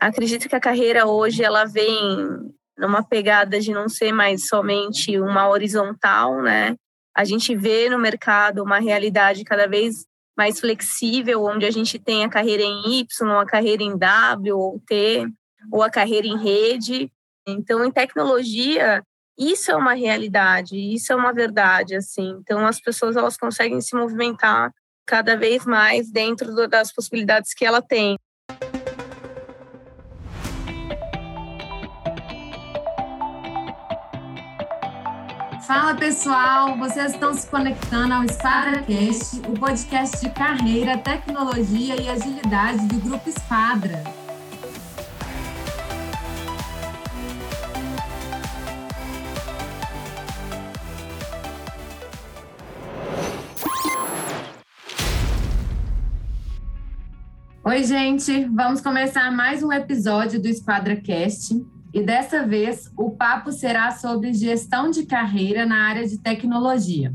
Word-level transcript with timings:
Acredito 0.00 0.48
que 0.48 0.56
a 0.56 0.60
carreira 0.60 1.06
hoje 1.06 1.44
ela 1.44 1.66
vem 1.66 1.94
numa 2.78 3.02
pegada 3.02 3.60
de 3.60 3.70
não 3.70 3.86
ser 3.86 4.12
mais 4.12 4.48
somente 4.48 5.20
uma 5.20 5.48
horizontal, 5.48 6.40
né? 6.40 6.74
A 7.14 7.24
gente 7.24 7.54
vê 7.54 7.90
no 7.90 7.98
mercado 7.98 8.62
uma 8.62 8.78
realidade 8.78 9.44
cada 9.44 9.68
vez 9.68 10.06
mais 10.34 10.58
flexível, 10.58 11.44
onde 11.44 11.66
a 11.66 11.70
gente 11.70 11.98
tem 11.98 12.24
a 12.24 12.30
carreira 12.30 12.62
em 12.62 13.00
Y, 13.00 13.38
a 13.38 13.44
carreira 13.44 13.82
em 13.82 13.98
W 13.98 14.56
ou 14.56 14.80
T, 14.86 15.26
ou 15.70 15.82
a 15.82 15.90
carreira 15.90 16.26
em 16.26 16.38
rede. 16.38 17.12
Então, 17.46 17.84
em 17.84 17.90
tecnologia, 17.90 19.02
isso 19.38 19.70
é 19.70 19.76
uma 19.76 19.92
realidade, 19.92 20.76
isso 20.76 21.12
é 21.12 21.16
uma 21.16 21.32
verdade, 21.32 21.94
assim. 21.94 22.30
Então, 22.40 22.66
as 22.66 22.80
pessoas 22.80 23.16
elas 23.16 23.36
conseguem 23.36 23.82
se 23.82 23.94
movimentar 23.94 24.72
cada 25.06 25.36
vez 25.36 25.66
mais 25.66 26.10
dentro 26.10 26.66
das 26.68 26.90
possibilidades 26.90 27.52
que 27.52 27.66
ela 27.66 27.82
tem. 27.82 28.16
Fala 35.70 35.94
pessoal, 35.94 36.76
vocês 36.76 37.12
estão 37.12 37.32
se 37.32 37.46
conectando 37.46 38.12
ao 38.12 38.28
SquadraCast, 38.28 39.40
o 39.48 39.52
podcast 39.56 40.20
de 40.20 40.28
carreira, 40.30 40.98
tecnologia 40.98 41.94
e 41.94 42.08
agilidade 42.08 42.88
do 42.88 42.98
Grupo 42.98 43.28
Esquadra. 43.28 44.02
Oi, 57.62 57.84
gente, 57.84 58.44
vamos 58.46 58.80
começar 58.80 59.30
mais 59.30 59.62
um 59.62 59.72
episódio 59.72 60.42
do 60.42 60.52
SquadraCast. 60.52 61.79
E 61.92 62.02
dessa 62.02 62.46
vez 62.46 62.90
o 62.96 63.10
papo 63.10 63.50
será 63.50 63.90
sobre 63.90 64.32
gestão 64.32 64.90
de 64.90 65.04
carreira 65.04 65.66
na 65.66 65.88
área 65.88 66.06
de 66.06 66.18
tecnologia. 66.18 67.12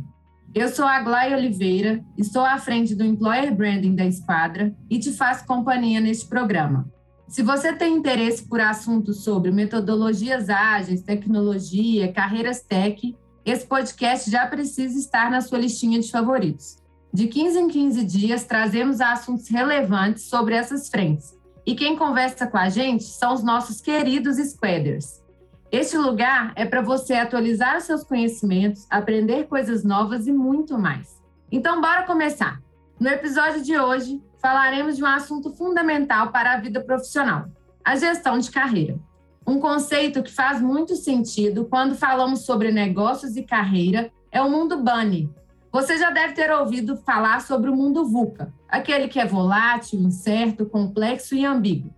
Eu 0.54 0.68
sou 0.70 0.86
a 0.86 1.02
Glória 1.02 1.38
Oliveira, 1.38 2.04
estou 2.18 2.44
à 2.44 2.58
frente 2.58 2.94
do 2.94 3.04
Employer 3.04 3.56
Branding 3.56 3.96
da 3.96 4.06
Esquadra 4.06 4.76
e 4.90 5.00
te 5.00 5.12
faço 5.12 5.46
companhia 5.46 6.02
neste 6.02 6.28
programa. 6.28 6.90
Se 7.28 7.42
você 7.42 7.74
tem 7.74 7.96
interesse 7.96 8.48
por 8.48 8.60
assuntos 8.60 9.24
sobre 9.24 9.50
metodologias 9.50 10.50
ágeis, 10.50 11.02
tecnologia, 11.02 12.12
carreiras 12.12 12.62
tech, 12.62 13.16
esse 13.46 13.66
podcast 13.66 14.30
já 14.30 14.46
precisa 14.46 15.00
estar 15.00 15.32
na 15.32 15.40
sua 15.42 15.60
listinha 15.60 16.00
de 16.00 16.12
favoritos. 16.12 16.78
De 17.14 17.28
15 17.28 17.60
em 17.60 17.68
15 17.70 18.04
dias, 18.04 18.44
trazemos 18.44 19.00
assuntos 19.00 19.48
relevantes 19.48 20.24
sobre 20.26 20.54
essas 20.54 20.90
frentes 20.90 21.34
e 21.66 21.76
quem 21.76 21.96
conversa 21.96 22.46
com 22.46 22.58
a 22.58 22.70
gente 22.70 23.04
são 23.04 23.34
os 23.34 23.44
nossos 23.44 23.82
queridos 23.82 24.38
Squaders. 24.38 25.24
Este 25.72 25.98
lugar 25.98 26.54
é 26.56 26.66
para 26.66 26.82
você 26.82 27.16
atualizar 27.16 27.82
seus 27.82 28.04
conhecimentos, 28.04 28.86
aprender 28.90 29.48
coisas 29.48 29.84
novas 29.84 30.28
e 30.28 30.32
muito 30.32 30.78
mais. 30.78 31.22
Então, 31.52 31.82
bora 31.82 32.04
começar! 32.04 32.62
No 33.00 33.10
episódio 33.10 33.62
de 33.62 33.78
hoje, 33.78 34.22
falaremos 34.40 34.96
de 34.96 35.04
um 35.04 35.08
assunto 35.08 35.50
fundamental 35.56 36.32
para 36.32 36.54
a 36.54 36.60
vida 36.60 36.82
profissional: 36.82 37.48
a 37.84 37.96
gestão 37.96 38.38
de 38.38 38.52
carreira. 38.52 38.98
Um 39.46 39.60
conceito 39.60 40.24
que 40.24 40.32
faz 40.32 40.62
muito 40.62 40.96
sentido 40.96 41.66
quando 41.66 41.96
falamos 41.96 42.46
sobre 42.46 42.72
negócios 42.72 43.36
e 43.36 43.44
carreira 43.44 44.12
é 44.32 44.42
o 44.42 44.50
mundo 44.50 44.78
Bunny, 44.78 45.30
você 45.76 45.98
já 45.98 46.10
deve 46.10 46.32
ter 46.32 46.50
ouvido 46.54 46.96
falar 46.96 47.42
sobre 47.42 47.70
o 47.70 47.76
mundo 47.76 48.06
VUCA, 48.06 48.54
aquele 48.66 49.10
que 49.10 49.20
é 49.20 49.26
volátil, 49.26 50.00
incerto, 50.00 50.66
complexo 50.66 51.36
e 51.36 51.46
ambíguo. 51.46 51.94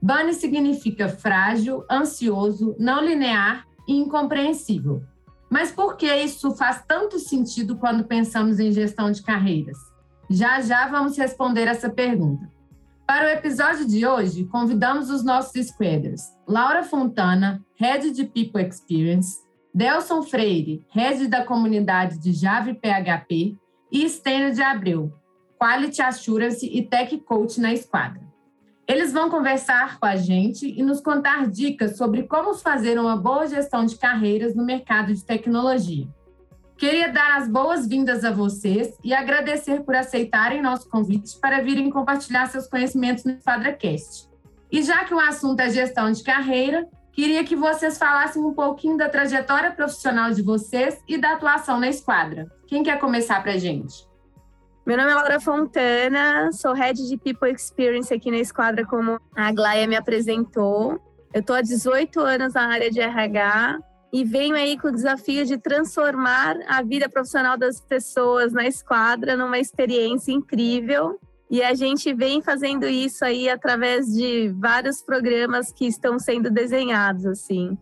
Bunny 0.00 0.32
significa 0.32 1.08
frágil, 1.08 1.84
ansioso, 1.90 2.76
não 2.78 3.04
linear 3.04 3.66
e 3.88 3.96
incompreensível. 3.96 5.02
Mas 5.50 5.72
por 5.72 5.96
que 5.96 6.06
isso 6.06 6.54
faz 6.54 6.84
tanto 6.86 7.18
sentido 7.18 7.74
quando 7.74 8.04
pensamos 8.04 8.60
em 8.60 8.70
gestão 8.70 9.10
de 9.10 9.20
carreiras? 9.24 9.76
Já 10.30 10.60
já 10.60 10.86
vamos 10.86 11.18
responder 11.18 11.66
essa 11.66 11.90
pergunta. 11.90 12.48
Para 13.04 13.26
o 13.26 13.30
episódio 13.30 13.88
de 13.88 14.06
hoje, 14.06 14.44
convidamos 14.44 15.10
os 15.10 15.24
nossos 15.24 15.66
squaders, 15.66 16.22
Laura 16.46 16.84
Fontana, 16.84 17.60
Head 17.74 18.12
de 18.12 18.22
People 18.22 18.62
Experience, 18.62 19.40
Delson 19.76 20.22
Freire, 20.22 20.86
Head 20.88 21.28
da 21.28 21.44
comunidade 21.44 22.18
de 22.18 22.32
Java 22.32 22.70
e 22.70 22.74
PHP, 22.74 23.58
e 23.92 24.08
Stênio 24.08 24.54
de 24.54 24.62
Abreu, 24.62 25.12
Quality 25.60 26.00
Assurance 26.00 26.66
e 26.66 26.80
Tech 26.80 27.14
Coach 27.18 27.60
na 27.60 27.74
Esquadra. 27.74 28.22
Eles 28.88 29.12
vão 29.12 29.28
conversar 29.28 30.00
com 30.00 30.06
a 30.06 30.16
gente 30.16 30.66
e 30.66 30.82
nos 30.82 31.02
contar 31.02 31.50
dicas 31.50 31.98
sobre 31.98 32.22
como 32.22 32.54
fazer 32.54 32.98
uma 32.98 33.18
boa 33.18 33.46
gestão 33.46 33.84
de 33.84 33.98
carreiras 33.98 34.56
no 34.56 34.64
mercado 34.64 35.12
de 35.12 35.22
tecnologia. 35.22 36.08
Queria 36.78 37.12
dar 37.12 37.36
as 37.36 37.46
boas-vindas 37.46 38.24
a 38.24 38.30
vocês 38.30 38.96
e 39.04 39.12
agradecer 39.12 39.82
por 39.82 39.94
aceitarem 39.94 40.62
nosso 40.62 40.88
convite 40.88 41.38
para 41.38 41.60
virem 41.60 41.90
compartilhar 41.90 42.46
seus 42.46 42.66
conhecimentos 42.66 43.24
no 43.24 43.32
EsquadraCast. 43.32 44.26
E 44.72 44.82
já 44.82 45.04
que 45.04 45.12
o 45.12 45.20
assunto 45.20 45.60
é 45.60 45.68
gestão 45.68 46.10
de 46.10 46.22
carreira, 46.22 46.88
Queria 47.16 47.42
que 47.44 47.56
vocês 47.56 47.96
falassem 47.96 48.44
um 48.44 48.52
pouquinho 48.52 48.98
da 48.98 49.08
trajetória 49.08 49.70
profissional 49.70 50.32
de 50.32 50.42
vocês 50.42 51.02
e 51.08 51.16
da 51.16 51.32
atuação 51.32 51.80
na 51.80 51.88
esquadra. 51.88 52.46
Quem 52.66 52.82
quer 52.82 52.98
começar 52.98 53.42
para 53.42 53.52
a 53.52 53.56
gente? 53.56 54.06
Meu 54.84 54.98
nome 54.98 55.10
é 55.10 55.14
Laura 55.14 55.40
Fontana, 55.40 56.52
sou 56.52 56.74
Head 56.74 57.08
de 57.08 57.16
People 57.16 57.50
Experience 57.50 58.12
aqui 58.12 58.30
na 58.30 58.36
esquadra, 58.36 58.84
como 58.84 59.18
a 59.34 59.50
Glaia 59.50 59.86
me 59.86 59.96
apresentou. 59.96 61.00
Eu 61.32 61.40
estou 61.40 61.56
há 61.56 61.62
18 61.62 62.20
anos 62.20 62.52
na 62.52 62.68
área 62.68 62.90
de 62.90 63.00
RH 63.00 63.78
e 64.12 64.22
venho 64.22 64.54
aí 64.54 64.78
com 64.78 64.88
o 64.88 64.92
desafio 64.92 65.46
de 65.46 65.56
transformar 65.56 66.58
a 66.68 66.82
vida 66.82 67.08
profissional 67.08 67.56
das 67.56 67.80
pessoas 67.80 68.52
na 68.52 68.66
esquadra 68.66 69.38
numa 69.38 69.58
experiência 69.58 70.32
incrível 70.32 71.18
e 71.50 71.62
a 71.62 71.74
gente 71.74 72.12
vem 72.12 72.42
fazendo 72.42 72.86
isso 72.86 73.24
aí 73.24 73.48
através 73.48 74.06
de 74.06 74.52
vários 74.58 75.02
programas 75.02 75.72
que 75.72 75.86
estão 75.86 76.18
sendo 76.18 76.50
desenhados, 76.50 77.24
assim. 77.24 77.78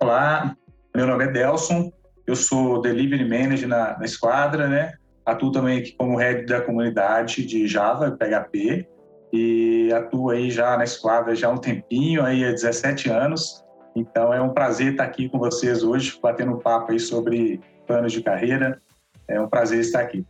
Olá, 0.00 0.56
meu 0.94 1.06
nome 1.06 1.24
é 1.24 1.28
Delson, 1.28 1.92
eu 2.26 2.34
sou 2.34 2.80
Delivery 2.80 3.28
Manager 3.28 3.68
na, 3.68 3.98
na 3.98 4.04
Esquadra, 4.04 4.68
né? 4.68 4.94
Atuo 5.24 5.52
também 5.52 5.78
aqui 5.78 5.92
como 5.92 6.16
Head 6.16 6.46
da 6.46 6.60
comunidade 6.60 7.44
de 7.44 7.66
Java, 7.68 8.10
PHP, 8.10 8.88
e 9.32 9.92
atuo 9.92 10.30
aí 10.30 10.50
já 10.50 10.76
na 10.76 10.84
Esquadra 10.84 11.34
já 11.34 11.48
há 11.48 11.50
um 11.50 11.58
tempinho, 11.58 12.24
aí 12.24 12.44
há 12.44 12.50
17 12.50 13.10
anos. 13.10 13.64
Então 13.94 14.32
é 14.32 14.40
um 14.40 14.50
prazer 14.50 14.92
estar 14.92 15.04
aqui 15.04 15.28
com 15.28 15.38
vocês 15.38 15.82
hoje, 15.82 16.18
batendo 16.20 16.52
um 16.52 16.58
papo 16.58 16.92
aí 16.92 16.98
sobre 16.98 17.60
planos 17.86 18.12
de 18.12 18.22
carreira. 18.22 18.80
É 19.26 19.40
um 19.40 19.48
prazer 19.48 19.80
estar 19.80 20.00
aqui. 20.00 20.24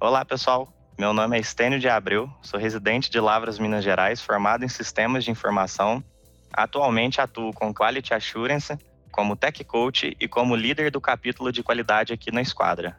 Olá, 0.00 0.24
pessoal. 0.24 0.79
Meu 1.00 1.14
nome 1.14 1.34
é 1.34 1.40
Estênio 1.40 1.80
de 1.80 1.88
Abreu, 1.88 2.28
sou 2.42 2.60
residente 2.60 3.10
de 3.10 3.18
Lavras, 3.18 3.58
Minas 3.58 3.82
Gerais, 3.82 4.20
formado 4.20 4.66
em 4.66 4.68
Sistemas 4.68 5.24
de 5.24 5.30
Informação. 5.30 6.04
Atualmente 6.52 7.22
atuo 7.22 7.54
com 7.54 7.72
Quality 7.72 8.12
Assurance, 8.12 8.76
como 9.10 9.34
Tech 9.34 9.64
Coach 9.64 10.14
e 10.20 10.28
como 10.28 10.54
líder 10.54 10.90
do 10.90 11.00
capítulo 11.00 11.50
de 11.50 11.62
qualidade 11.62 12.12
aqui 12.12 12.30
na 12.30 12.42
Esquadra. 12.42 12.98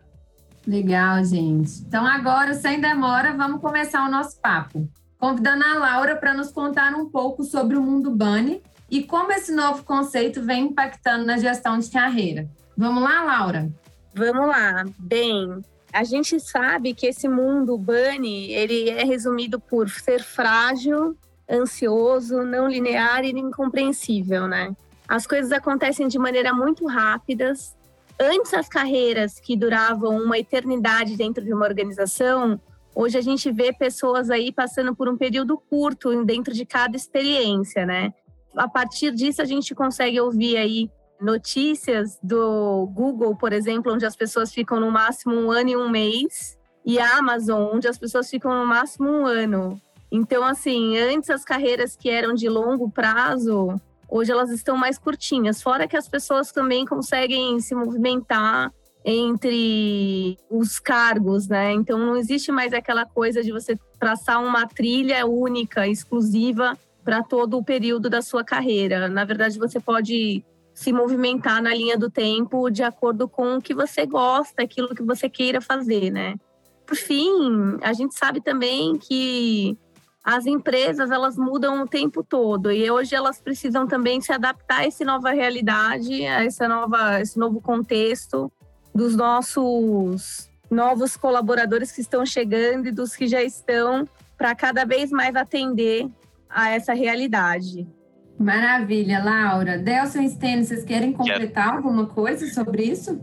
Legal, 0.66 1.24
gente. 1.24 1.84
Então 1.84 2.04
agora, 2.04 2.56
sem 2.56 2.82
demora, 2.82 3.38
vamos 3.38 3.62
começar 3.62 4.04
o 4.04 4.10
nosso 4.10 4.42
papo. 4.42 4.90
Convidando 5.20 5.64
a 5.64 5.76
Laura 5.76 6.16
para 6.16 6.34
nos 6.34 6.52
contar 6.52 6.96
um 6.96 7.08
pouco 7.08 7.44
sobre 7.44 7.78
o 7.78 7.84
mundo 7.84 8.10
Bunny 8.10 8.64
e 8.90 9.04
como 9.04 9.32
esse 9.32 9.54
novo 9.54 9.84
conceito 9.84 10.42
vem 10.42 10.70
impactando 10.70 11.24
na 11.24 11.38
gestão 11.38 11.78
de 11.78 11.92
carreira. 11.92 12.50
Vamos 12.76 13.04
lá, 13.04 13.24
Laura? 13.24 13.70
Vamos 14.16 14.48
lá. 14.48 14.86
Bem, 14.98 15.62
a 15.94 16.04
gente 16.04 16.40
sabe 16.40 16.94
que 16.94 17.08
esse 17.08 17.28
mundo 17.28 17.78
bunny, 17.78 18.52
ele 18.52 18.90
é 18.90 19.04
resumido 19.04 19.60
por 19.60 19.90
ser 19.90 20.24
frágil, 20.24 21.18
ansioso, 21.50 22.44
não 22.44 22.68
linear 22.68 23.26
e 23.26 23.32
incompreensível, 23.32 24.48
né? 24.48 24.76
As 25.08 25.28
coisas 25.28 25.52
acontecem 25.52 26.08
de 26.08 26.18
maneira 26.18 26.54
muito 26.54 26.88
rápidas. 26.88 27.76
Antes 28.20 28.54
as 28.54 28.70
carreiras 28.70 29.40
que 29.40 29.58
duravam 29.58 30.18
uma 30.18 30.38
eternidade 30.38 31.18
dentro 31.18 31.44
de 31.44 31.54
uma 31.54 31.66
organização, 31.66 32.60
hoje 32.96 33.18
a 33.18 33.22
gente 33.22 33.52
vê 33.52 33.74
pessoas 33.74 34.30
aí 34.30 34.52
passando 34.52 34.96
por 34.96 35.10
um 35.10 35.18
período 35.18 35.58
curto 35.58 36.24
dentro 36.24 36.54
de 36.54 36.66
cada 36.66 36.96
experiência, 36.96 37.86
né? 37.86 38.14
A 38.56 38.68
partir 38.68 39.12
disso 39.12 39.42
a 39.42 39.46
gente 39.46 39.76
consegue 39.76 40.20
ouvir 40.20 40.56
aí 40.56 40.90
notícias 41.22 42.18
do 42.22 42.88
Google, 42.94 43.36
por 43.36 43.54
exemplo, 43.54 43.94
onde 43.94 44.06
as 44.06 44.16
pessoas 44.16 44.52
ficam 44.52 44.80
no 44.80 44.92
máximo 44.92 45.36
um 45.36 45.52
ano 45.52 45.70
e 45.70 45.78
um 45.78 45.90
mês, 45.90 46.58
e 46.86 47.00
a 47.00 47.18
Amazon, 47.18 47.76
onde 47.76 47.88
as 47.88 47.98
pessoas 47.98 48.30
ficam 48.30 48.54
no 48.54 48.66
máximo 48.66 49.08
um 49.08 49.26
ano. 49.26 49.80
Então, 50.12 50.44
assim, 50.44 50.98
antes 50.98 51.30
as 51.30 51.46
carreiras 51.46 51.96
que 51.96 52.10
eram 52.10 52.34
de 52.34 52.50
longo 52.50 52.90
prazo, 52.90 53.80
hoje 54.10 54.32
elas 54.32 54.50
estão 54.50 54.76
mais 54.76 54.98
curtinhas. 54.98 55.62
Fora 55.62 55.88
que 55.88 55.96
as 55.96 56.10
pessoas 56.10 56.52
também 56.52 56.86
conseguem 56.86 57.60
se 57.60 57.74
movimentar 57.74 58.74
entre 59.06 60.38
os 60.50 60.80
cargos, 60.80 61.48
né? 61.48 61.72
Então 61.72 61.98
não 61.98 62.18
existe 62.18 62.52
mais 62.52 62.74
aquela 62.74 63.06
coisa 63.06 63.42
de 63.42 63.52
você 63.52 63.78
traçar 64.00 64.44
uma 64.44 64.68
trilha 64.68 65.26
única, 65.26 65.88
exclusiva 65.88 66.78
para 67.04 67.24
todo 67.24 67.58
o 67.58 67.64
período 67.64 68.10
da 68.10 68.22
sua 68.22 68.44
carreira. 68.44 69.08
Na 69.08 69.26
verdade, 69.26 69.58
você 69.58 69.80
pode 69.80 70.44
se 70.82 70.92
movimentar 70.92 71.62
na 71.62 71.76
linha 71.76 71.96
do 71.96 72.10
tempo 72.10 72.72
de 72.72 72.82
acordo 72.82 73.28
com 73.28 73.58
o 73.58 73.62
que 73.62 73.72
você 73.72 74.04
gosta, 74.04 74.64
aquilo 74.64 74.96
que 74.96 75.04
você 75.04 75.30
queira 75.30 75.62
fazer, 75.62 76.10
né? 76.10 76.34
Por 76.88 76.98
fim, 76.98 77.78
a 77.84 77.94
gente 77.94 78.18
sabe 78.18 78.42
também 78.42 78.98
que 78.98 79.78
as 80.24 80.48
empresas 80.48 81.12
elas 81.12 81.38
mudam 81.38 81.84
o 81.84 81.88
tempo 81.88 82.24
todo 82.24 82.72
e 82.72 82.90
hoje 82.90 83.14
elas 83.14 83.40
precisam 83.40 83.86
também 83.86 84.20
se 84.22 84.34
adaptar 84.34 84.80
a 84.80 84.88
essa 84.88 85.06
nova 85.06 85.30
realidade, 85.30 86.26
a 86.26 86.44
essa 86.44 86.68
nova, 86.68 87.22
esse 87.22 87.38
novo 87.38 87.62
contexto 87.62 88.52
dos 88.94 89.16
nossos 89.16 90.50
novos 90.70 91.16
colaboradores 91.16 91.92
que 91.92 92.02
estão 92.02 92.26
chegando 92.26 92.88
e 92.88 92.92
dos 92.92 93.16
que 93.16 93.28
já 93.28 93.44
estão 93.44 94.08
para 94.36 94.56
cada 94.56 94.84
vez 94.84 95.12
mais 95.12 95.36
atender 95.36 96.10
a 96.50 96.72
essa 96.72 96.94
realidade. 96.94 97.88
Maravilha, 98.42 99.24
Laura. 99.24 99.78
Delson 99.78 100.22
e 100.22 100.30
Stênio, 100.30 100.66
vocês 100.66 100.84
querem 100.84 101.14
completar 101.14 101.76
alguma 101.76 102.08
coisa 102.08 102.52
sobre 102.52 102.84
isso? 102.84 103.22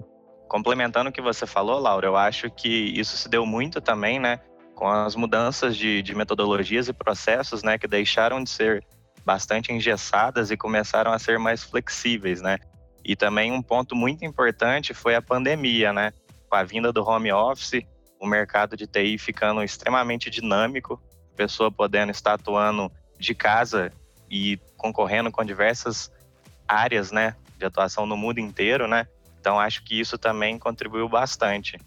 Complementando 0.49 1.11
o 1.11 1.12
que 1.12 1.20
você 1.20 1.44
falou, 1.44 1.81
Laura, 1.81 2.06
eu 2.06 2.17
acho 2.17 2.49
que 2.50 2.69
isso 2.69 3.17
se 3.17 3.29
deu 3.29 3.44
muito 3.44 3.81
também, 3.81 4.20
né, 4.20 4.38
com 4.76 4.88
as 4.88 5.17
mudanças 5.17 5.76
de, 5.76 6.00
de 6.03 6.15
metodologias 6.15 6.88
e 6.88 6.93
processos, 6.93 7.65
né, 7.65 7.76
que 7.76 7.88
deixaram 7.88 8.43
de 8.43 8.49
ser 8.49 8.85
bastante 9.25 9.73
engessadas 9.73 10.53
e 10.53 10.56
começaram 10.56 11.12
a 11.12 11.19
ser 11.19 11.38
mais 11.38 11.65
flexíveis, 11.65 12.41
né? 12.41 12.59
E 13.05 13.17
também 13.17 13.53
um 13.53 13.61
ponto 13.61 13.94
muito 13.94 14.25
importante 14.25 14.94
foi 14.94 15.15
a 15.15 15.20
pandemia, 15.20 15.93
né? 15.93 16.12
Com 16.49 16.56
a 16.56 16.62
vinda 16.62 16.93
do 16.93 17.06
home 17.06 17.31
office, 17.31 17.82
o 18.20 18.26
mercado 18.26 18.76
de 18.76 18.87
TI 18.87 19.19
ficando 19.19 19.62
extremamente 19.62 20.31
dinâmico, 20.31 21.03
a 21.35 21.37
pessoa 21.37 21.70
podendo 21.70 22.11
estar 22.11 22.35
atuando 22.35 22.91
de 23.19 23.35
casa 23.35 23.93
e 24.30 24.58
concorrendo 24.76 25.30
com 25.30 25.44
diversas 25.44 26.10
áreas, 26.66 27.10
né, 27.10 27.34
de 27.58 27.64
atuação 27.64 28.06
no 28.06 28.16
mundo 28.16 28.38
inteiro, 28.38 28.86
né? 28.86 29.06
Então 29.40 29.58
acho 29.58 29.82
que 29.84 29.98
isso 29.98 30.19
também 30.19 30.58
contribuiu 30.58 31.08
bastante. 31.08 31.78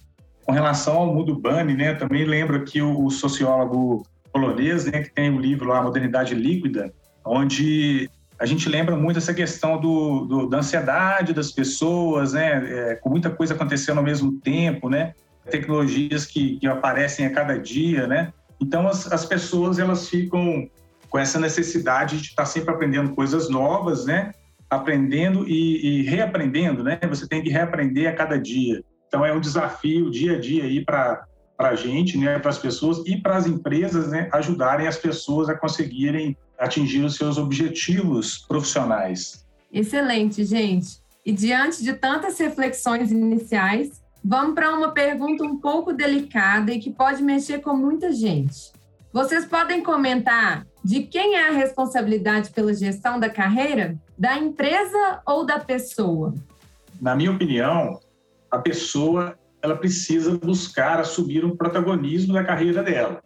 Com 0.44 0.52
relação 0.52 0.98
ao 0.98 1.14
mundo 1.14 1.36
Bunny, 1.36 1.76
né, 1.76 1.94
também 1.94 2.26
lembro 2.26 2.58
aqui 2.58 2.82
o, 2.82 3.10
sociólogo 3.10 4.06
polonês, 4.34 4.86
né, 4.86 5.04
que 5.04 5.14
tem 5.14 5.30
o 5.30 5.36
um 5.36 5.40
livro 5.40 5.68
lá, 5.68 5.82
Modernidade 5.82 6.34
Líquida, 6.34 6.92
onde 7.24 8.10
a 8.40 8.46
gente 8.46 8.68
lembra 8.68 8.96
muito 8.96 9.18
essa 9.18 9.34
questão 9.34 9.80
do, 9.80 10.26
do 10.26 10.50
da 10.50 10.58
ansiedade 10.58 11.34
das 11.34 11.52
pessoas, 11.52 12.34
né, 12.34 12.92
é, 12.92 12.96
com 12.96 13.10
muita 13.10 13.30
coisa 13.30 13.54
acontecendo 13.54 14.00
ao 14.00 14.04
mesmo 14.04 14.32
tempo, 14.40 14.90
né, 14.90 15.14
tecnologias 15.50 16.26
que, 16.26 16.58
que 16.58 16.68
aparecem 16.68 17.26
a 17.26 17.32
cada 17.32 17.58
dia, 17.58 18.08
né. 18.08 18.34
Então 18.60 18.88
as, 18.88 19.12
as 19.12 19.26
pessoas 19.26 19.78
elas 19.78 20.10
ficam 20.10 20.68
com 21.12 21.20
essa 21.20 21.38
necessidade 21.38 22.20
de 22.22 22.30
estar 22.30 22.46
sempre 22.46 22.74
aprendendo 22.74 23.14
coisas 23.14 23.50
novas, 23.50 24.06
né? 24.06 24.32
Aprendendo 24.70 25.46
e, 25.48 26.00
e 26.00 26.02
reaprendendo, 26.04 26.84
né? 26.84 26.98
Você 27.10 27.28
tem 27.28 27.44
que 27.44 27.50
reaprender 27.50 28.10
a 28.10 28.16
cada 28.16 28.40
dia. 28.40 28.82
Então 29.08 29.26
é 29.26 29.34
um 29.34 29.42
desafio 29.42 30.10
dia 30.10 30.38
a 30.38 30.40
dia 30.40 30.64
aí 30.64 30.84
para 30.84 31.26
para 31.58 31.70
a 31.70 31.76
gente, 31.76 32.18
né, 32.18 32.40
para 32.40 32.50
as 32.50 32.58
pessoas 32.58 33.04
e 33.06 33.16
para 33.16 33.38
as 33.38 33.46
empresas, 33.46 34.08
né, 34.08 34.28
ajudarem 34.32 34.88
as 34.88 34.98
pessoas 34.98 35.48
a 35.48 35.54
conseguirem 35.54 36.36
atingir 36.58 37.04
os 37.04 37.14
seus 37.14 37.38
objetivos 37.38 38.40
profissionais. 38.48 39.46
Excelente, 39.72 40.44
gente. 40.44 40.98
E 41.24 41.32
diante 41.32 41.84
de 41.84 41.94
tantas 41.94 42.40
reflexões 42.40 43.12
iniciais, 43.12 44.02
vamos 44.26 44.56
para 44.56 44.74
uma 44.74 44.92
pergunta 44.92 45.44
um 45.44 45.58
pouco 45.58 45.94
delicada 45.94 46.72
e 46.72 46.80
que 46.80 46.90
pode 46.90 47.22
mexer 47.22 47.60
com 47.60 47.76
muita 47.76 48.12
gente. 48.12 48.72
Vocês 49.14 49.46
podem 49.46 49.84
comentar 49.84 50.66
de 50.84 51.04
quem 51.04 51.36
é 51.36 51.48
a 51.48 51.52
responsabilidade 51.52 52.52
pela 52.52 52.74
gestão 52.74 53.20
da 53.20 53.30
carreira? 53.30 53.96
Da 54.18 54.38
empresa 54.38 55.22
ou 55.26 55.46
da 55.46 55.60
pessoa? 55.60 56.34
Na 57.00 57.16
minha 57.16 57.32
opinião, 57.32 58.00
a 58.50 58.58
pessoa 58.58 59.38
ela 59.62 59.76
precisa 59.76 60.38
buscar 60.38 61.00
assumir 61.00 61.46
um 61.46 61.56
protagonismo 61.56 62.34
da 62.34 62.44
carreira 62.44 62.82
dela. 62.82 63.22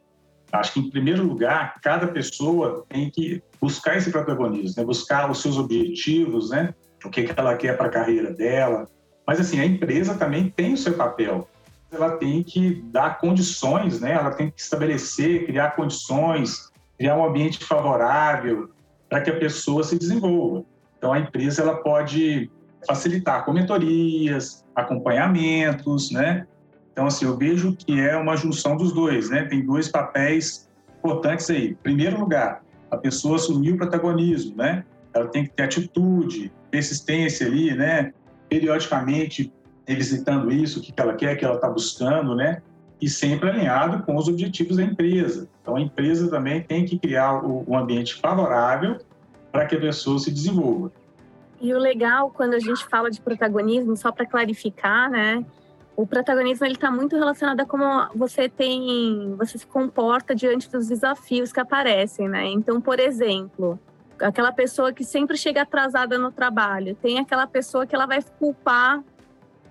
Acho 0.51 0.73
que, 0.73 0.79
em 0.79 0.89
primeiro 0.89 1.23
lugar, 1.23 1.79
cada 1.81 2.07
pessoa 2.07 2.85
tem 2.89 3.09
que 3.09 3.41
buscar 3.59 3.97
esse 3.97 4.11
protagonismo, 4.11 4.75
né? 4.77 4.85
buscar 4.85 5.29
os 5.29 5.41
seus 5.41 5.57
objetivos, 5.57 6.49
né? 6.49 6.73
o 7.03 7.09
que, 7.09 7.23
que 7.23 7.39
ela 7.39 7.55
quer 7.55 7.77
para 7.77 7.87
a 7.87 7.91
carreira 7.91 8.33
dela. 8.33 8.85
Mas, 9.25 9.39
assim, 9.39 9.59
a 9.59 9.65
empresa 9.65 10.15
também 10.15 10.49
tem 10.49 10.73
o 10.73 10.77
seu 10.77 10.93
papel. 10.93 11.47
Ela 11.91 12.17
tem 12.17 12.43
que 12.43 12.81
dar 12.91 13.19
condições, 13.19 13.99
né? 13.99 14.13
ela 14.13 14.31
tem 14.31 14.51
que 14.51 14.59
estabelecer, 14.59 15.45
criar 15.45 15.75
condições, 15.75 16.69
criar 16.97 17.17
um 17.17 17.25
ambiente 17.25 17.63
favorável 17.63 18.69
para 19.09 19.21
que 19.21 19.29
a 19.29 19.37
pessoa 19.37 19.83
se 19.83 19.97
desenvolva. 19.97 20.63
Então, 20.97 21.13
a 21.13 21.19
empresa 21.19 21.61
ela 21.61 21.75
pode 21.75 22.49
facilitar 22.87 23.45
com 23.45 23.53
mentorias, 23.53 24.63
acompanhamentos, 24.75 26.11
né? 26.11 26.45
Então, 26.91 27.07
assim, 27.07 27.25
eu 27.25 27.37
vejo 27.37 27.75
que 27.75 27.99
é 27.99 28.15
uma 28.15 28.37
junção 28.37 28.77
dos 28.77 28.93
dois, 28.93 29.29
né? 29.29 29.43
Tem 29.45 29.65
dois 29.65 29.89
papéis 29.89 30.69
importantes 30.97 31.49
aí. 31.49 31.71
Em 31.71 31.75
primeiro 31.75 32.19
lugar, 32.19 32.63
a 32.89 32.97
pessoa 32.97 33.35
assumir 33.35 33.73
o 33.73 33.77
protagonismo, 33.77 34.55
né? 34.55 34.85
Ela 35.13 35.27
tem 35.27 35.43
que 35.43 35.51
ter 35.51 35.63
atitude, 35.63 36.51
persistência 36.71 37.47
ali, 37.47 37.73
né? 37.75 38.13
Periodicamente 38.49 39.51
revisitando 39.87 40.51
isso, 40.51 40.79
o 40.79 40.81
que 40.81 40.93
ela 40.97 41.13
quer, 41.13 41.35
o 41.35 41.37
que 41.37 41.45
ela 41.45 41.55
está 41.55 41.69
buscando, 41.69 42.35
né? 42.35 42.61
E 43.05 43.09
sempre 43.09 43.47
alinhado 43.47 44.01
com 44.01 44.15
os 44.15 44.27
objetivos 44.27 44.77
da 44.77 44.83
empresa. 44.83 45.47
Então, 45.61 45.75
a 45.75 45.79
empresa 45.79 46.27
também 46.27 46.63
tem 46.63 46.85
que 46.85 46.97
criar 46.97 47.35
um 47.45 47.77
ambiente 47.77 48.15
favorável 48.15 48.97
para 49.51 49.67
que 49.67 49.75
a 49.75 49.79
pessoa 49.79 50.17
se 50.17 50.31
desenvolva. 50.31 50.91
E 51.61 51.71
o 51.71 51.77
legal, 51.77 52.31
quando 52.31 52.55
a 52.55 52.59
gente 52.59 52.83
fala 52.87 53.11
de 53.11 53.21
protagonismo, 53.21 53.95
só 53.95 54.11
para 54.11 54.25
clarificar, 54.25 55.11
né? 55.11 55.45
O 55.95 56.07
protagonismo 56.07 56.65
ele 56.65 56.73
está 56.73 56.89
muito 56.89 57.15
relacionado 57.15 57.59
a 57.59 57.65
como 57.65 57.85
você 58.15 58.49
tem, 58.49 59.35
você 59.37 59.59
se 59.59 59.67
comporta 59.67 60.33
diante 60.33 60.67
dos 60.67 60.87
desafios 60.87 61.53
que 61.53 61.59
aparecem, 61.59 62.27
né? 62.27 62.47
Então, 62.47 62.81
por 62.81 62.99
exemplo, 62.99 63.79
aquela 64.19 64.51
pessoa 64.51 64.91
que 64.91 65.03
sempre 65.03 65.37
chega 65.37 65.61
atrasada 65.61 66.17
no 66.17 66.31
trabalho, 66.31 66.95
tem 66.95 67.19
aquela 67.19 67.45
pessoa 67.45 67.85
que 67.85 67.93
ela 67.93 68.07
vai 68.07 68.23
culpar 68.39 69.03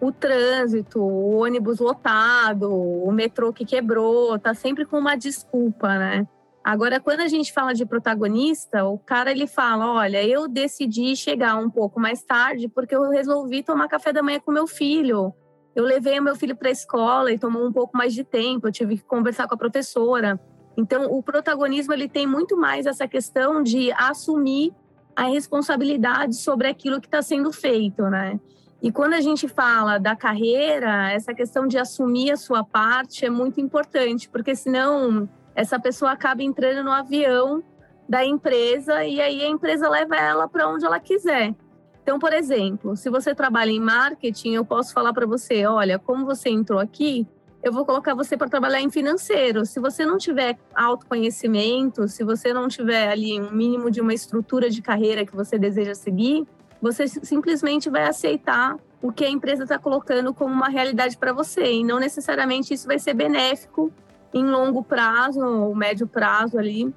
o 0.00 0.12
trânsito, 0.12 1.00
o 1.00 1.36
ônibus 1.38 1.78
lotado, 1.78 2.70
o 2.72 3.10
metrô 3.12 3.52
que 3.52 3.64
quebrou, 3.64 4.38
tá 4.38 4.54
sempre 4.54 4.84
com 4.84 4.98
uma 4.98 5.16
desculpa, 5.16 5.98
né? 5.98 6.26
Agora, 6.64 6.98
quando 6.98 7.20
a 7.20 7.28
gente 7.28 7.52
fala 7.52 7.74
de 7.74 7.84
protagonista, 7.84 8.84
o 8.84 8.98
cara 8.98 9.30
ele 9.30 9.46
fala: 9.46 9.92
olha, 9.92 10.26
eu 10.26 10.48
decidi 10.48 11.14
chegar 11.14 11.56
um 11.56 11.68
pouco 11.68 12.00
mais 12.00 12.22
tarde 12.22 12.68
porque 12.68 12.96
eu 12.96 13.10
resolvi 13.10 13.62
tomar 13.62 13.86
café 13.86 14.12
da 14.12 14.22
manhã 14.22 14.40
com 14.40 14.50
meu 14.50 14.66
filho. 14.66 15.34
Eu 15.74 15.84
levei 15.84 16.20
meu 16.20 16.34
filho 16.36 16.56
para 16.56 16.68
a 16.68 16.72
escola 16.72 17.32
e 17.32 17.38
tomou 17.38 17.66
um 17.66 17.72
pouco 17.72 17.96
mais 17.96 18.14
de 18.14 18.24
tempo, 18.24 18.68
eu 18.68 18.72
tive 18.72 18.96
que 18.96 19.04
conversar 19.04 19.46
com 19.46 19.54
a 19.54 19.58
professora. 19.58 20.40
Então, 20.76 21.06
o 21.12 21.22
protagonismo 21.22 21.92
ele 21.92 22.08
tem 22.08 22.26
muito 22.26 22.56
mais 22.56 22.86
essa 22.86 23.06
questão 23.06 23.62
de 23.62 23.92
assumir 23.92 24.72
a 25.14 25.24
responsabilidade 25.24 26.36
sobre 26.36 26.66
aquilo 26.68 27.00
que 27.00 27.06
está 27.06 27.22
sendo 27.22 27.52
feito, 27.52 28.02
né? 28.04 28.40
E 28.84 28.92
quando 28.92 29.14
a 29.14 29.20
gente 29.22 29.48
fala 29.48 29.96
da 29.96 30.14
carreira, 30.14 31.10
essa 31.10 31.32
questão 31.32 31.66
de 31.66 31.78
assumir 31.78 32.30
a 32.30 32.36
sua 32.36 32.62
parte 32.62 33.24
é 33.24 33.30
muito 33.30 33.58
importante, 33.58 34.28
porque 34.28 34.54
senão 34.54 35.26
essa 35.54 35.80
pessoa 35.80 36.12
acaba 36.12 36.42
entrando 36.42 36.84
no 36.84 36.92
avião 36.92 37.64
da 38.06 38.22
empresa 38.22 39.02
e 39.02 39.22
aí 39.22 39.42
a 39.42 39.48
empresa 39.48 39.88
leva 39.88 40.16
ela 40.16 40.46
para 40.46 40.68
onde 40.68 40.84
ela 40.84 41.00
quiser. 41.00 41.54
Então, 42.02 42.18
por 42.18 42.34
exemplo, 42.34 42.94
se 42.94 43.08
você 43.08 43.34
trabalha 43.34 43.70
em 43.70 43.80
marketing, 43.80 44.52
eu 44.52 44.66
posso 44.66 44.92
falar 44.92 45.14
para 45.14 45.24
você, 45.24 45.64
olha, 45.64 45.98
como 45.98 46.26
você 46.26 46.50
entrou 46.50 46.78
aqui, 46.78 47.26
eu 47.62 47.72
vou 47.72 47.86
colocar 47.86 48.14
você 48.14 48.36
para 48.36 48.50
trabalhar 48.50 48.82
em 48.82 48.90
financeiro. 48.90 49.64
Se 49.64 49.80
você 49.80 50.04
não 50.04 50.18
tiver 50.18 50.58
autoconhecimento, 50.74 52.06
se 52.06 52.22
você 52.22 52.52
não 52.52 52.68
tiver 52.68 53.08
ali 53.08 53.40
um 53.40 53.50
mínimo 53.50 53.90
de 53.90 54.02
uma 54.02 54.12
estrutura 54.12 54.68
de 54.68 54.82
carreira 54.82 55.24
que 55.24 55.34
você 55.34 55.58
deseja 55.58 55.94
seguir, 55.94 56.46
você 56.84 57.08
simplesmente 57.08 57.88
vai 57.88 58.04
aceitar 58.04 58.76
o 59.00 59.10
que 59.10 59.24
a 59.24 59.30
empresa 59.30 59.62
está 59.62 59.78
colocando 59.78 60.34
como 60.34 60.52
uma 60.52 60.68
realidade 60.68 61.16
para 61.16 61.32
você 61.32 61.72
e 61.72 61.82
não 61.82 61.98
necessariamente 61.98 62.74
isso 62.74 62.86
vai 62.86 62.98
ser 62.98 63.14
benéfico 63.14 63.90
em 64.34 64.44
longo 64.44 64.82
prazo 64.82 65.40
ou 65.40 65.74
médio 65.74 66.06
prazo 66.06 66.58
ali 66.58 66.94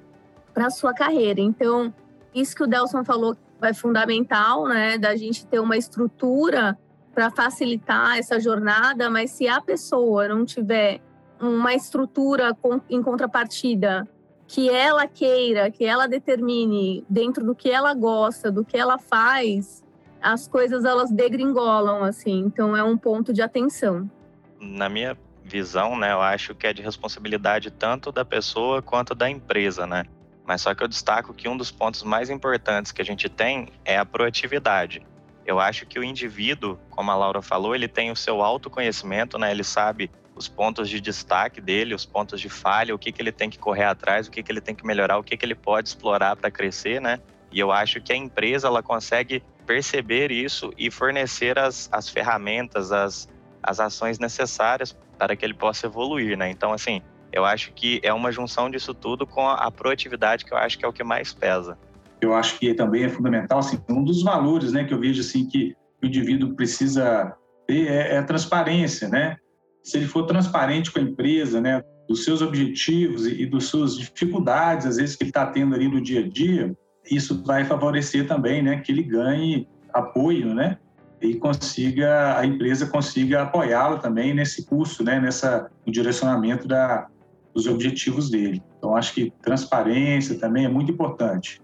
para 0.52 0.66
a 0.66 0.70
sua 0.70 0.92
carreira. 0.92 1.40
Então, 1.40 1.92
isso 2.34 2.54
que 2.54 2.62
o 2.62 2.66
Delson 2.66 3.02
falou 3.02 3.34
é 3.62 3.72
fundamental, 3.72 4.68
né, 4.68 4.98
da 4.98 5.16
gente 5.16 5.46
ter 5.46 5.58
uma 5.58 5.76
estrutura 5.76 6.78
para 7.14 7.30
facilitar 7.30 8.18
essa 8.18 8.38
jornada, 8.38 9.08
mas 9.08 9.30
se 9.30 9.48
a 9.48 9.58
pessoa 9.58 10.28
não 10.28 10.44
tiver 10.44 11.00
uma 11.40 11.72
estrutura 11.74 12.54
em 12.90 13.02
contrapartida 13.02 14.06
que 14.48 14.70
ela 14.70 15.06
queira, 15.06 15.70
que 15.70 15.84
ela 15.84 16.08
determine 16.08 17.04
dentro 17.08 17.44
do 17.44 17.54
que 17.54 17.70
ela 17.70 17.92
gosta, 17.92 18.50
do 18.50 18.64
que 18.64 18.78
ela 18.78 18.98
faz, 18.98 19.84
as 20.22 20.48
coisas 20.48 20.86
elas 20.86 21.10
degringolam 21.10 22.02
assim. 22.02 22.40
Então 22.40 22.74
é 22.74 22.82
um 22.82 22.96
ponto 22.96 23.30
de 23.30 23.42
atenção. 23.42 24.10
Na 24.58 24.88
minha 24.88 25.16
visão, 25.44 25.96
né, 25.98 26.12
eu 26.12 26.20
acho 26.20 26.54
que 26.54 26.66
é 26.66 26.72
de 26.72 26.82
responsabilidade 26.82 27.70
tanto 27.70 28.10
da 28.10 28.24
pessoa 28.24 28.80
quanto 28.80 29.14
da 29.14 29.28
empresa, 29.28 29.86
né? 29.86 30.04
Mas 30.46 30.62
só 30.62 30.74
que 30.74 30.82
eu 30.82 30.88
destaco 30.88 31.34
que 31.34 31.46
um 31.46 31.56
dos 31.56 31.70
pontos 31.70 32.02
mais 32.02 32.30
importantes 32.30 32.90
que 32.90 33.02
a 33.02 33.04
gente 33.04 33.28
tem 33.28 33.68
é 33.84 33.98
a 33.98 34.04
proatividade. 34.06 35.06
Eu 35.44 35.60
acho 35.60 35.84
que 35.86 35.98
o 35.98 36.04
indivíduo, 36.04 36.78
como 36.88 37.10
a 37.10 37.16
Laura 37.16 37.42
falou, 37.42 37.74
ele 37.74 37.86
tem 37.86 38.10
o 38.10 38.16
seu 38.16 38.42
autoconhecimento, 38.42 39.38
né? 39.38 39.50
Ele 39.50 39.64
sabe 39.64 40.10
os 40.38 40.46
pontos 40.46 40.88
de 40.88 41.00
destaque 41.00 41.60
dele, 41.60 41.94
os 41.94 42.06
pontos 42.06 42.40
de 42.40 42.48
falha, 42.48 42.94
o 42.94 42.98
que, 42.98 43.10
que 43.10 43.20
ele 43.20 43.32
tem 43.32 43.50
que 43.50 43.58
correr 43.58 43.84
atrás, 43.84 44.28
o 44.28 44.30
que, 44.30 44.42
que 44.42 44.52
ele 44.52 44.60
tem 44.60 44.74
que 44.74 44.86
melhorar, 44.86 45.18
o 45.18 45.24
que, 45.24 45.36
que 45.36 45.44
ele 45.44 45.54
pode 45.54 45.88
explorar 45.88 46.36
para 46.36 46.48
crescer, 46.48 47.00
né? 47.00 47.18
E 47.50 47.58
eu 47.58 47.72
acho 47.72 48.00
que 48.00 48.12
a 48.12 48.16
empresa 48.16 48.68
ela 48.68 48.82
consegue 48.82 49.42
perceber 49.66 50.30
isso 50.30 50.72
e 50.78 50.90
fornecer 50.90 51.58
as, 51.58 51.88
as 51.90 52.08
ferramentas, 52.08 52.92
as, 52.92 53.28
as 53.62 53.80
ações 53.80 54.18
necessárias 54.18 54.96
para 55.18 55.34
que 55.34 55.44
ele 55.44 55.54
possa 55.54 55.86
evoluir, 55.86 56.38
né? 56.38 56.48
Então, 56.50 56.72
assim, 56.72 57.02
eu 57.32 57.44
acho 57.44 57.72
que 57.72 58.00
é 58.04 58.12
uma 58.12 58.30
junção 58.30 58.70
disso 58.70 58.94
tudo 58.94 59.26
com 59.26 59.48
a 59.48 59.70
proatividade 59.70 60.44
que 60.44 60.52
eu 60.52 60.58
acho 60.58 60.78
que 60.78 60.84
é 60.84 60.88
o 60.88 60.92
que 60.92 61.02
mais 61.02 61.34
pesa. 61.34 61.76
Eu 62.20 62.34
acho 62.34 62.58
que 62.58 62.72
também 62.74 63.04
é 63.04 63.08
fundamental, 63.08 63.58
assim, 63.58 63.80
um 63.88 64.04
dos 64.04 64.22
valores, 64.22 64.72
né, 64.72 64.84
que 64.84 64.94
eu 64.94 65.00
vejo 65.00 65.20
assim 65.20 65.46
que 65.48 65.74
o 66.02 66.06
indivíduo 66.06 66.54
precisa 66.54 67.36
ter 67.66 67.88
é, 67.88 68.14
é 68.14 68.18
a 68.18 68.22
transparência, 68.22 69.08
né? 69.08 69.36
Se 69.82 69.96
ele 69.96 70.06
for 70.06 70.24
transparente 70.24 70.90
com 70.90 70.98
a 70.98 71.02
empresa, 71.02 71.60
né, 71.60 71.82
dos 72.08 72.24
seus 72.24 72.42
objetivos 72.42 73.26
e, 73.26 73.42
e 73.42 73.46
das 73.46 73.64
suas 73.64 73.96
dificuldades, 73.96 74.86
às 74.86 74.96
vezes 74.96 75.16
que 75.16 75.24
ele 75.24 75.30
está 75.30 75.46
tendo 75.46 75.74
ali 75.74 75.88
no 75.88 76.00
dia 76.00 76.20
a 76.20 76.28
dia, 76.28 76.76
isso 77.10 77.42
vai 77.44 77.64
favorecer 77.64 78.26
também, 78.26 78.62
né, 78.62 78.80
que 78.80 78.92
ele 78.92 79.02
ganhe 79.02 79.68
apoio, 79.92 80.54
né, 80.54 80.78
e 81.20 81.34
consiga 81.34 82.38
a 82.38 82.46
empresa 82.46 82.86
consiga 82.86 83.42
apoiá-lo 83.42 83.98
também 83.98 84.34
nesse 84.34 84.66
curso, 84.66 85.02
né, 85.02 85.18
nessa 85.20 85.70
no 85.86 85.92
direcionamento 85.92 86.68
da 86.68 87.08
dos 87.54 87.66
objetivos 87.66 88.30
dele. 88.30 88.62
Então, 88.78 88.94
acho 88.94 89.12
que 89.12 89.32
transparência 89.42 90.38
também 90.38 90.64
é 90.64 90.68
muito 90.68 90.92
importante. 90.92 91.60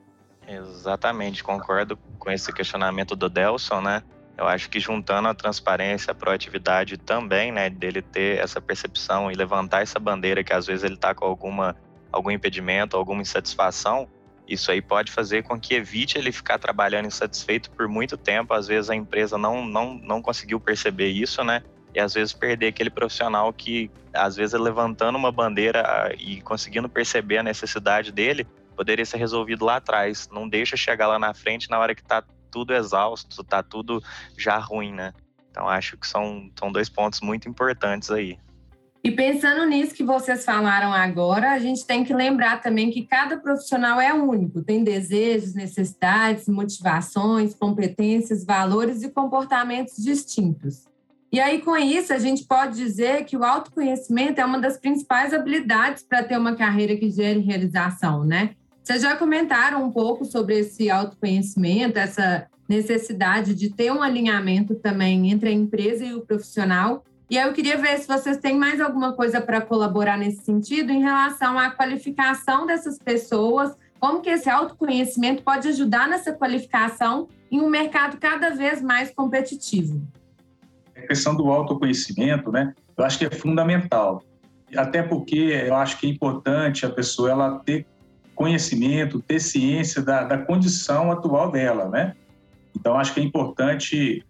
Exatamente, 0.46 1.44
concordo 1.44 1.96
com 2.18 2.30
esse 2.30 2.52
questionamento 2.52 3.14
do 3.14 3.28
Delson, 3.28 3.80
né? 3.80 4.02
Eu 4.36 4.46
acho 4.46 4.68
que 4.68 4.80
juntando 4.80 5.28
a 5.28 5.34
transparência, 5.34 6.10
a 6.10 6.14
proatividade 6.14 6.96
também, 6.96 7.52
né, 7.52 7.70
dele 7.70 8.02
ter 8.02 8.38
essa 8.38 8.60
percepção 8.60 9.30
e 9.30 9.34
levantar 9.34 9.82
essa 9.82 9.98
bandeira 9.98 10.42
que 10.42 10.52
às 10.52 10.66
vezes 10.66 10.82
ele 10.82 10.94
está 10.94 11.14
com 11.14 11.24
alguma 11.24 11.76
algum 12.10 12.30
impedimento, 12.30 12.96
alguma 12.96 13.22
insatisfação, 13.22 14.08
isso 14.46 14.70
aí 14.70 14.80
pode 14.80 15.10
fazer 15.10 15.42
com 15.42 15.58
que 15.58 15.74
evite 15.74 16.16
ele 16.16 16.30
ficar 16.30 16.58
trabalhando 16.58 17.06
insatisfeito 17.06 17.70
por 17.72 17.88
muito 17.88 18.16
tempo. 18.16 18.54
Às 18.54 18.68
vezes 18.68 18.90
a 18.90 18.94
empresa 18.94 19.36
não 19.38 19.64
não 19.64 19.94
não 19.94 20.22
conseguiu 20.22 20.60
perceber 20.60 21.08
isso, 21.08 21.42
né? 21.42 21.62
e 21.94 22.00
às 22.00 22.12
vezes 22.12 22.32
perder 22.32 22.68
aquele 22.68 22.90
profissional 22.90 23.52
que, 23.52 23.90
às 24.12 24.34
vezes, 24.34 24.58
levantando 24.58 25.16
uma 25.16 25.30
bandeira 25.30 25.82
ah, 25.86 26.12
e 26.18 26.40
conseguindo 26.40 26.88
perceber 26.88 27.38
a 27.38 27.42
necessidade 27.42 28.10
dele, 28.10 28.46
poderia 28.76 29.04
ser 29.04 29.18
resolvido 29.18 29.64
lá 29.64 29.76
atrás. 29.76 30.28
Não 30.32 30.48
deixa 30.48 30.76
chegar 30.76 31.06
lá 31.06 31.18
na 31.18 31.32
frente 31.32 31.70
na 31.70 31.78
hora 31.78 31.94
que 31.94 32.02
está 32.02 32.22
tudo 32.54 32.72
exausto, 32.72 33.42
está 33.42 33.64
tudo 33.64 34.00
já 34.38 34.56
ruim, 34.58 34.92
né? 34.92 35.12
Então, 35.50 35.68
acho 35.68 35.96
que 35.96 36.06
são, 36.06 36.48
são 36.56 36.70
dois 36.70 36.88
pontos 36.88 37.20
muito 37.20 37.48
importantes 37.48 38.12
aí. 38.12 38.38
E 39.02 39.10
pensando 39.10 39.66
nisso 39.66 39.92
que 39.92 40.04
vocês 40.04 40.44
falaram 40.44 40.92
agora, 40.92 41.50
a 41.50 41.58
gente 41.58 41.84
tem 41.84 42.04
que 42.04 42.14
lembrar 42.14 42.62
também 42.62 42.92
que 42.92 43.02
cada 43.06 43.36
profissional 43.36 44.00
é 44.00 44.14
único, 44.14 44.62
tem 44.62 44.84
desejos, 44.84 45.52
necessidades, 45.52 46.48
motivações, 46.48 47.54
competências, 47.54 48.44
valores 48.44 49.02
e 49.02 49.10
comportamentos 49.10 49.96
distintos. 49.96 50.84
E 51.32 51.40
aí, 51.40 51.60
com 51.60 51.76
isso, 51.76 52.12
a 52.12 52.18
gente 52.18 52.44
pode 52.44 52.76
dizer 52.76 53.24
que 53.24 53.36
o 53.36 53.42
autoconhecimento 53.42 54.40
é 54.40 54.44
uma 54.44 54.60
das 54.60 54.78
principais 54.78 55.34
habilidades 55.34 56.04
para 56.04 56.22
ter 56.22 56.38
uma 56.38 56.54
carreira 56.54 56.96
que 56.96 57.10
gere 57.10 57.40
realização, 57.40 58.24
né? 58.24 58.54
Vocês 58.84 59.00
já 59.00 59.16
comentaram 59.16 59.82
um 59.82 59.90
pouco 59.90 60.24
sobre 60.26 60.58
esse 60.58 60.90
autoconhecimento, 60.90 61.98
essa 61.98 62.46
necessidade 62.68 63.54
de 63.54 63.70
ter 63.70 63.90
um 63.90 64.02
alinhamento 64.02 64.74
também 64.74 65.30
entre 65.30 65.48
a 65.48 65.52
empresa 65.52 66.04
e 66.04 66.14
o 66.14 66.20
profissional. 66.20 67.02
E 67.30 67.38
aí 67.38 67.48
eu 67.48 67.54
queria 67.54 67.78
ver 67.78 67.98
se 67.98 68.06
vocês 68.06 68.36
têm 68.36 68.58
mais 68.58 68.80
alguma 68.80 69.14
coisa 69.14 69.40
para 69.40 69.60
colaborar 69.62 70.18
nesse 70.18 70.44
sentido 70.44 70.92
em 70.92 71.00
relação 71.00 71.58
à 71.58 71.70
qualificação 71.70 72.66
dessas 72.66 72.98
pessoas, 72.98 73.74
como 73.98 74.20
que 74.20 74.28
esse 74.28 74.50
autoconhecimento 74.50 75.42
pode 75.42 75.66
ajudar 75.68 76.06
nessa 76.06 76.32
qualificação 76.32 77.26
em 77.50 77.62
um 77.62 77.70
mercado 77.70 78.18
cada 78.18 78.50
vez 78.50 78.82
mais 78.82 79.10
competitivo 79.10 80.06
a 81.04 81.06
questão 81.06 81.34
do 81.34 81.50
autoconhecimento, 81.50 82.50
né? 82.50 82.74
Eu 82.96 83.04
acho 83.04 83.18
que 83.18 83.26
é 83.26 83.30
fundamental. 83.30 84.22
Até 84.76 85.02
porque 85.02 85.36
eu 85.36 85.74
acho 85.74 85.98
que 85.98 86.06
é 86.06 86.10
importante 86.10 86.86
a 86.86 86.90
pessoa 86.90 87.30
ela 87.30 87.58
ter 87.60 87.86
conhecimento, 88.34 89.20
ter 89.20 89.40
ciência 89.40 90.02
da, 90.02 90.24
da 90.24 90.38
condição 90.38 91.10
atual 91.10 91.50
dela, 91.50 91.88
né? 91.88 92.14
Então, 92.76 92.98
acho 92.98 93.14
que 93.14 93.20
é 93.20 93.22
importante 93.22 94.24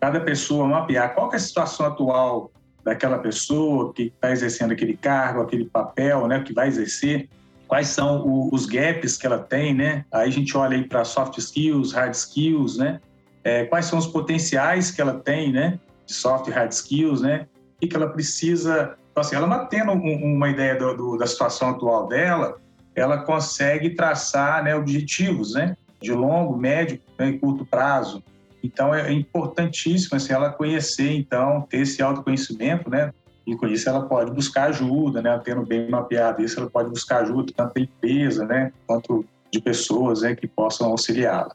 cada 0.00 0.20
pessoa 0.20 0.66
mapear 0.66 1.14
qual 1.14 1.32
é 1.32 1.36
a 1.36 1.38
situação 1.38 1.86
atual 1.86 2.50
daquela 2.82 3.18
pessoa 3.18 3.92
que 3.92 4.04
está 4.04 4.30
exercendo 4.32 4.72
aquele 4.72 4.96
cargo, 4.96 5.42
aquele 5.42 5.66
papel, 5.66 6.26
né, 6.26 6.40
que 6.42 6.54
vai 6.54 6.68
exercer, 6.68 7.28
quais 7.68 7.88
são 7.88 8.26
o, 8.26 8.48
os 8.54 8.64
gaps 8.64 9.18
que 9.18 9.26
ela 9.26 9.38
tem, 9.38 9.74
né? 9.74 10.04
Aí 10.10 10.28
a 10.28 10.32
gente 10.32 10.56
olha 10.56 10.76
aí 10.76 10.88
para 10.88 11.04
soft 11.04 11.36
skills, 11.36 11.92
hard 11.92 12.14
skills, 12.14 12.78
né? 12.78 13.00
É, 13.44 13.64
quais 13.64 13.86
são 13.86 13.98
os 13.98 14.06
potenciais 14.06 14.90
que 14.90 15.00
ela 15.00 15.14
tem, 15.14 15.52
né? 15.52 15.78
de 16.10 16.16
soft 16.16 16.48
e 16.48 16.50
hard 16.50 16.72
skills, 16.72 17.22
né? 17.22 17.46
O 17.82 17.88
que 17.88 17.96
ela 17.96 18.08
precisa. 18.08 18.96
Então, 19.10 19.22
assim, 19.22 19.36
ela 19.36 19.46
mantendo 19.46 19.92
um, 19.92 20.34
uma 20.34 20.50
ideia 20.50 20.76
do, 20.76 20.94
do, 20.94 21.16
da 21.16 21.26
situação 21.26 21.70
atual 21.70 22.08
dela, 22.08 22.58
ela 23.00 23.18
consegue 23.18 23.90
traçar 23.90 24.62
né, 24.62 24.74
objetivos, 24.74 25.54
né? 25.54 25.76
De 26.00 26.12
longo, 26.12 26.56
médio 26.56 27.00
né, 27.18 27.30
e 27.30 27.38
curto 27.38 27.64
prazo. 27.64 28.22
Então, 28.62 28.94
é 28.94 29.10
importantíssimo 29.10 30.16
assim, 30.16 30.32
ela 30.32 30.50
conhecer, 30.50 31.10
então, 31.12 31.62
ter 31.62 31.78
esse 31.78 32.02
autoconhecimento, 32.02 32.90
né? 32.90 33.12
E 33.46 33.56
com 33.56 33.66
isso 33.66 33.88
ela 33.88 34.06
pode 34.06 34.30
buscar 34.32 34.68
ajuda, 34.68 35.22
né? 35.22 35.40
Tendo 35.42 35.64
bem 35.64 35.88
mapeado 35.88 36.42
isso, 36.42 36.60
ela 36.60 36.68
pode 36.68 36.90
buscar 36.90 37.22
ajuda 37.22 37.52
tanto 37.56 37.74
da 37.74 37.80
empresa, 37.80 38.44
né? 38.44 38.72
Quanto 38.86 39.24
de 39.50 39.60
pessoas 39.60 40.22
né, 40.22 40.34
que 40.34 40.46
possam 40.46 40.90
auxiliá-la. 40.90 41.54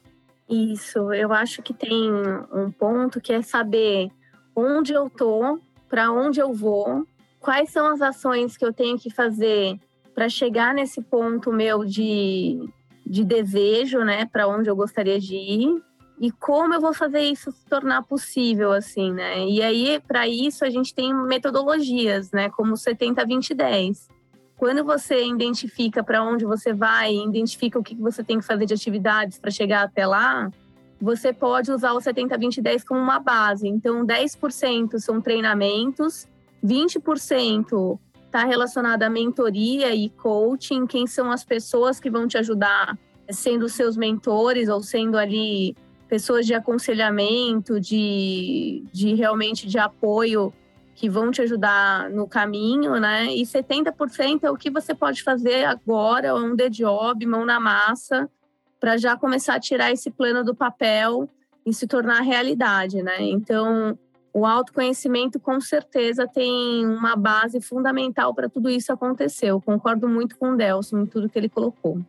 Isso, 0.50 1.14
eu 1.14 1.32
acho 1.32 1.62
que 1.62 1.74
tem 1.74 2.12
um 2.54 2.70
ponto 2.72 3.22
que 3.22 3.34
é 3.34 3.42
saber 3.42 4.10
onde 4.56 4.94
eu 4.94 5.10
tô, 5.10 5.60
para 5.88 6.12
onde 6.12 6.40
eu 6.40 6.54
vou, 6.54 7.06
quais 7.40 7.72
são 7.72 7.88
as 7.88 8.02
ações 8.02 8.58
que 8.58 8.66
eu 8.66 8.74
tenho 8.74 8.98
que 8.98 9.10
fazer 9.10 9.80
para 10.15 10.29
chegar 10.29 10.74
nesse 10.74 11.01
ponto 11.01 11.51
meu 11.51 11.84
de, 11.84 12.57
de 13.05 13.24
desejo, 13.24 14.00
né, 14.00 14.25
para 14.25 14.48
onde 14.48 14.69
eu 14.69 14.75
gostaria 14.75 15.19
de 15.19 15.36
ir 15.36 15.84
e 16.19 16.31
como 16.31 16.74
eu 16.74 16.79
vou 16.79 16.93
fazer 16.93 17.19
isso 17.19 17.51
se 17.51 17.65
tornar 17.65 18.03
possível, 18.03 18.72
assim, 18.72 19.12
né? 19.12 19.45
E 19.45 19.62
aí, 19.62 20.01
para 20.07 20.27
isso, 20.27 20.63
a 20.63 20.69
gente 20.69 20.95
tem 20.95 21.13
metodologias, 21.13 22.31
né, 22.31 22.50
como 22.50 22.77
70, 22.77 23.25
20, 23.25 23.53
10. 23.53 24.07
Quando 24.57 24.84
você 24.86 25.27
identifica 25.27 26.01
para 26.01 26.24
onde 26.24 26.45
você 26.45 26.72
vai, 26.72 27.13
identifica 27.13 27.77
o 27.77 27.84
que 27.84 27.93
você 27.95 28.24
tem 28.24 28.39
que 28.39 28.45
fazer 28.45 28.65
de 28.65 28.74
atividades 28.74 29.38
para 29.38 29.51
chegar 29.51 29.84
até 29.84 30.07
lá, 30.07 30.50
você 31.01 31.34
pode 31.34 31.69
usar 31.69 31.91
o 31.91 31.98
70-20-10 31.98 32.86
como 32.88 33.01
uma 33.01 33.19
base. 33.19 33.67
Então, 33.67 34.05
10% 34.05 34.98
são 35.00 35.19
treinamentos, 35.19 36.25
20% 36.63 38.00
está 38.36 38.46
relacionado 38.46 39.04
à 39.04 39.10
mentoria 39.10 39.96
e 39.96 40.10
coaching, 40.10 40.86
quem 40.86 41.08
são 41.08 41.32
as 41.32 41.46
pessoas 41.46 42.01
que 42.01 42.10
vão 42.10 42.27
te 42.27 42.38
ajudar 42.38 42.98
sendo 43.30 43.70
seus 43.70 43.96
mentores 43.96 44.68
ou 44.68 44.84
sendo 44.84 45.18
ali 45.18 45.74
pessoas 46.10 46.46
de 46.46 46.54
aconselhamento, 46.54 47.80
de, 47.80 48.84
de 48.92 49.15
realmente 49.15 49.65
de 49.68 49.80
apoio 49.80 50.54
que 50.94 51.10
vão 51.10 51.32
te 51.32 51.42
ajudar 51.42 52.10
no 52.10 52.27
caminho, 52.27 53.00
né? 53.00 53.34
E 53.34 53.44
70% 53.44 54.44
é 54.44 54.51
o 54.51 54.58
que 54.58 54.70
você 54.70 54.94
pode 54.94 55.24
fazer 55.24 55.63
agora, 55.63 56.36
um 56.36 56.56
the 56.56 56.70
job, 56.70 57.25
mão 57.25 57.46
na 57.46 57.60
massa, 57.60 58.30
para 58.80 58.98
já 58.98 59.18
começar 59.18 59.56
a 59.56 59.60
tirar 59.60 59.92
esse 59.92 60.12
plano 60.12 60.44
do 60.44 60.54
papel 60.54 61.30
e 61.65 61.74
se 61.74 61.88
tornar 61.88 62.22
realidade, 62.22 63.01
né? 63.01 63.22
Então, 63.22 63.98
o 64.36 64.46
autoconhecimento 64.46 65.39
com 65.39 65.62
certeza 65.62 66.27
tem 66.27 66.86
uma 66.86 67.15
base 67.15 67.62
fundamental 67.62 68.36
para 68.36 68.50
tudo 68.50 68.70
isso 68.70 68.92
acontecer. 68.92 69.46
Eu 69.46 69.62
concordo 69.62 70.10
muito 70.10 70.38
com 70.38 70.51
o 70.51 70.58
Delson 70.58 71.00
em 71.00 71.06
tudo 71.06 71.30
que 71.30 71.39
ele 71.39 71.48
colocou. 71.48 72.01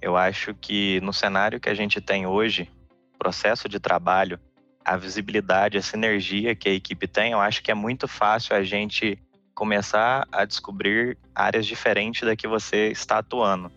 Eu 0.00 0.16
acho 0.16 0.54
que 0.54 0.98
no 1.02 1.12
cenário 1.12 1.60
que 1.60 1.68
a 1.68 1.74
gente 1.74 2.00
tem 2.00 2.26
hoje, 2.26 2.70
processo 3.18 3.68
de 3.68 3.78
trabalho, 3.78 4.40
a 4.82 4.96
visibilidade, 4.96 5.76
a 5.76 5.82
sinergia 5.82 6.56
que 6.56 6.70
a 6.70 6.72
equipe 6.72 7.06
tem, 7.06 7.32
eu 7.32 7.40
acho 7.40 7.62
que 7.62 7.70
é 7.70 7.74
muito 7.74 8.08
fácil 8.08 8.56
a 8.56 8.62
gente 8.62 9.18
começar 9.54 10.26
a 10.32 10.46
descobrir 10.46 11.18
áreas 11.34 11.66
diferentes 11.66 12.26
da 12.26 12.34
que 12.34 12.48
você 12.48 12.88
está 12.88 13.18
atuando. 13.18 13.70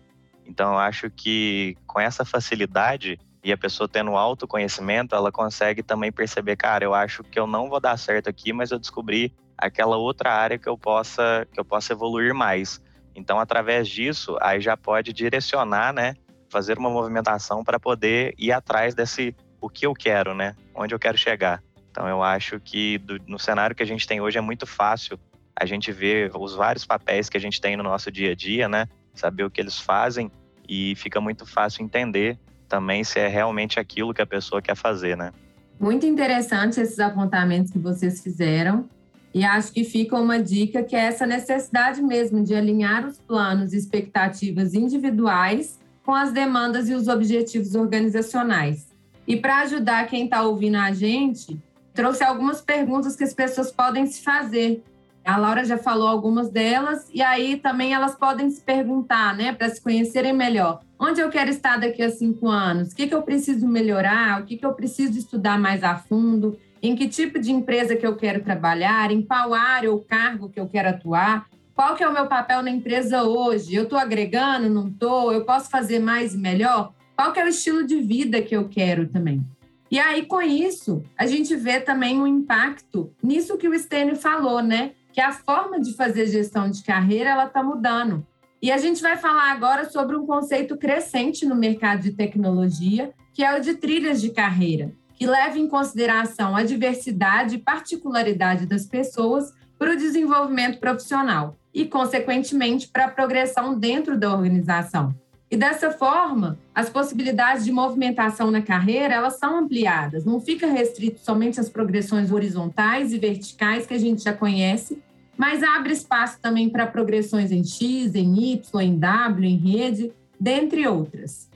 Então, 0.46 0.72
eu 0.72 0.78
acho 0.78 1.10
que 1.10 1.76
com 1.86 2.00
essa 2.00 2.24
facilidade 2.24 3.20
e 3.42 3.52
a 3.52 3.56
pessoa 3.56 3.88
tendo 3.88 4.16
autoconhecimento, 4.16 5.14
ela 5.14 5.32
consegue 5.32 5.82
também 5.82 6.12
perceber, 6.12 6.56
cara, 6.56 6.84
eu 6.84 6.94
acho 6.94 7.24
que 7.24 7.38
eu 7.38 7.46
não 7.46 7.68
vou 7.68 7.80
dar 7.80 7.96
certo 7.96 8.28
aqui, 8.28 8.52
mas 8.52 8.70
eu 8.70 8.78
descobri 8.78 9.34
aquela 9.58 9.96
outra 9.96 10.32
área 10.32 10.58
que 10.58 10.68
eu 10.68 10.78
possa 10.78 11.46
que 11.52 11.58
eu 11.58 11.64
possa 11.64 11.92
evoluir 11.92 12.34
mais. 12.34 12.80
Então, 13.14 13.38
através 13.38 13.88
disso, 13.88 14.36
aí 14.40 14.60
já 14.60 14.76
pode 14.76 15.12
direcionar, 15.12 15.92
né? 15.92 16.14
Fazer 16.48 16.78
uma 16.78 16.90
movimentação 16.90 17.64
para 17.64 17.80
poder 17.80 18.34
ir 18.38 18.52
atrás 18.52 18.94
desse 18.94 19.34
o 19.60 19.68
que 19.68 19.86
eu 19.86 19.92
quero, 19.92 20.34
né? 20.34 20.54
Onde 20.74 20.94
eu 20.94 20.98
quero 20.98 21.18
chegar. 21.18 21.62
Então, 21.90 22.08
eu 22.08 22.22
acho 22.22 22.58
que 22.60 22.98
do, 22.98 23.18
no 23.26 23.38
cenário 23.38 23.76
que 23.76 23.82
a 23.82 23.86
gente 23.86 24.06
tem 24.06 24.20
hoje 24.20 24.38
é 24.38 24.40
muito 24.40 24.66
fácil 24.66 25.18
a 25.54 25.66
gente 25.66 25.92
ver 25.92 26.30
os 26.34 26.54
vários 26.54 26.86
papéis 26.86 27.28
que 27.28 27.36
a 27.36 27.40
gente 27.40 27.60
tem 27.60 27.76
no 27.76 27.82
nosso 27.82 28.10
dia 28.10 28.32
a 28.32 28.34
dia, 28.34 28.68
né? 28.68 28.86
Saber 29.14 29.44
o 29.44 29.50
que 29.50 29.60
eles 29.60 29.78
fazem 29.78 30.30
e 30.66 30.94
fica 30.96 31.20
muito 31.20 31.44
fácil 31.44 31.84
entender 31.84 32.38
também 32.72 33.04
se 33.04 33.18
é 33.18 33.28
realmente 33.28 33.78
aquilo 33.78 34.14
que 34.14 34.22
a 34.22 34.26
pessoa 34.26 34.62
quer 34.62 34.74
fazer, 34.74 35.14
né? 35.14 35.30
Muito 35.78 36.06
interessante 36.06 36.80
esses 36.80 36.98
apontamentos 36.98 37.70
que 37.70 37.78
vocês 37.78 38.22
fizeram. 38.22 38.88
E 39.34 39.44
acho 39.44 39.70
que 39.72 39.84
fica 39.84 40.16
uma 40.16 40.42
dica 40.42 40.82
que 40.82 40.96
é 40.96 41.00
essa 41.00 41.26
necessidade 41.26 42.00
mesmo 42.00 42.42
de 42.42 42.54
alinhar 42.54 43.06
os 43.06 43.18
planos 43.18 43.74
e 43.74 43.76
expectativas 43.76 44.72
individuais 44.72 45.78
com 46.02 46.14
as 46.14 46.32
demandas 46.32 46.88
e 46.88 46.94
os 46.94 47.08
objetivos 47.08 47.74
organizacionais. 47.74 48.88
E 49.26 49.36
para 49.36 49.60
ajudar 49.60 50.06
quem 50.06 50.24
está 50.24 50.42
ouvindo 50.42 50.78
a 50.78 50.92
gente, 50.92 51.60
trouxe 51.92 52.24
algumas 52.24 52.62
perguntas 52.62 53.16
que 53.16 53.24
as 53.24 53.34
pessoas 53.34 53.70
podem 53.70 54.06
se 54.06 54.22
fazer. 54.22 54.82
A 55.24 55.36
Laura 55.36 55.64
já 55.64 55.78
falou 55.78 56.08
algumas 56.08 56.50
delas, 56.50 57.08
e 57.12 57.22
aí 57.22 57.56
também 57.56 57.94
elas 57.94 58.16
podem 58.16 58.50
se 58.50 58.60
perguntar, 58.60 59.36
né, 59.36 59.52
para 59.52 59.68
se 59.68 59.80
conhecerem 59.80 60.32
melhor. 60.32 60.80
Onde 60.98 61.20
eu 61.20 61.30
quero 61.30 61.50
estar 61.50 61.78
daqui 61.78 62.02
a 62.02 62.10
cinco 62.10 62.48
anos? 62.48 62.92
O 62.92 62.96
que, 62.96 63.06
que 63.06 63.14
eu 63.14 63.22
preciso 63.22 63.66
melhorar? 63.66 64.40
O 64.40 64.44
que, 64.44 64.56
que 64.56 64.66
eu 64.66 64.72
preciso 64.72 65.18
estudar 65.18 65.58
mais 65.58 65.82
a 65.82 65.96
fundo? 65.96 66.58
em 66.82 66.96
que 66.96 67.08
tipo 67.08 67.38
de 67.38 67.52
empresa 67.52 67.94
que 67.94 68.04
eu 68.04 68.16
quero 68.16 68.42
trabalhar, 68.42 69.12
em 69.12 69.22
qual 69.22 69.54
área 69.54 69.90
ou 69.90 70.00
cargo 70.00 70.48
que 70.48 70.58
eu 70.58 70.66
quero 70.66 70.88
atuar, 70.88 71.46
qual 71.74 71.94
que 71.94 72.02
é 72.02 72.08
o 72.08 72.12
meu 72.12 72.26
papel 72.26 72.60
na 72.60 72.70
empresa 72.70 73.22
hoje, 73.22 73.74
eu 73.74 73.84
estou 73.84 73.98
agregando, 73.98 74.68
não 74.68 74.88
estou, 74.88 75.32
eu 75.32 75.44
posso 75.44 75.70
fazer 75.70 76.00
mais 76.00 76.34
e 76.34 76.38
melhor, 76.38 76.92
qual 77.16 77.32
que 77.32 77.38
é 77.38 77.44
o 77.44 77.48
estilo 77.48 77.86
de 77.86 78.00
vida 78.02 78.42
que 78.42 78.56
eu 78.56 78.68
quero 78.68 79.06
também. 79.06 79.42
E 79.90 79.98
aí, 79.98 80.24
com 80.24 80.40
isso, 80.40 81.04
a 81.16 81.26
gente 81.26 81.54
vê 81.54 81.78
também 81.78 82.20
um 82.20 82.26
impacto 82.26 83.12
nisso 83.22 83.58
que 83.58 83.68
o 83.68 83.78
Stênio 83.78 84.16
falou, 84.16 84.62
né? 84.62 84.92
Que 85.12 85.20
a 85.20 85.32
forma 85.32 85.80
de 85.80 85.94
fazer 85.94 86.26
gestão 86.26 86.70
de 86.70 86.82
carreira, 86.82 87.30
ela 87.30 87.46
está 87.46 87.62
mudando. 87.62 88.26
E 88.60 88.70
a 88.70 88.78
gente 88.78 89.02
vai 89.02 89.16
falar 89.16 89.52
agora 89.52 89.90
sobre 89.90 90.16
um 90.16 90.26
conceito 90.26 90.76
crescente 90.76 91.44
no 91.44 91.54
mercado 91.54 92.02
de 92.02 92.12
tecnologia, 92.12 93.12
que 93.34 93.44
é 93.44 93.56
o 93.56 93.60
de 93.60 93.74
trilhas 93.74 94.20
de 94.20 94.30
carreira 94.30 94.92
que 95.22 95.26
leve 95.26 95.60
em 95.60 95.68
consideração 95.68 96.56
a 96.56 96.64
diversidade 96.64 97.54
e 97.54 97.58
particularidade 97.58 98.66
das 98.66 98.84
pessoas 98.84 99.52
para 99.78 99.92
o 99.92 99.96
desenvolvimento 99.96 100.80
profissional 100.80 101.56
e, 101.72 101.86
consequentemente, 101.86 102.88
para 102.88 103.04
a 103.04 103.08
progressão 103.08 103.78
dentro 103.78 104.18
da 104.18 104.32
organização. 104.34 105.14
E 105.52 105.56
dessa 105.56 105.90
forma, 105.90 106.58
as 106.74 106.88
possibilidades 106.88 107.62
de 107.62 107.70
movimentação 107.70 108.50
na 108.50 108.62
carreira, 108.62 109.12
elas 109.12 109.38
são 109.38 109.58
ampliadas, 109.58 110.24
não 110.24 110.40
fica 110.40 110.66
restrito 110.66 111.20
somente 111.20 111.60
às 111.60 111.68
progressões 111.68 112.32
horizontais 112.32 113.12
e 113.12 113.18
verticais 113.18 113.84
que 113.84 113.92
a 113.92 113.98
gente 113.98 114.24
já 114.24 114.32
conhece, 114.32 114.98
mas 115.36 115.62
abre 115.62 115.92
espaço 115.92 116.38
também 116.40 116.70
para 116.70 116.86
progressões 116.86 117.52
em 117.52 117.62
X, 117.62 118.14
em 118.14 118.54
Y, 118.54 118.80
em 118.80 118.98
W, 118.98 119.46
em 119.46 119.58
rede, 119.58 120.10
dentre 120.40 120.88
outras. 120.88 121.50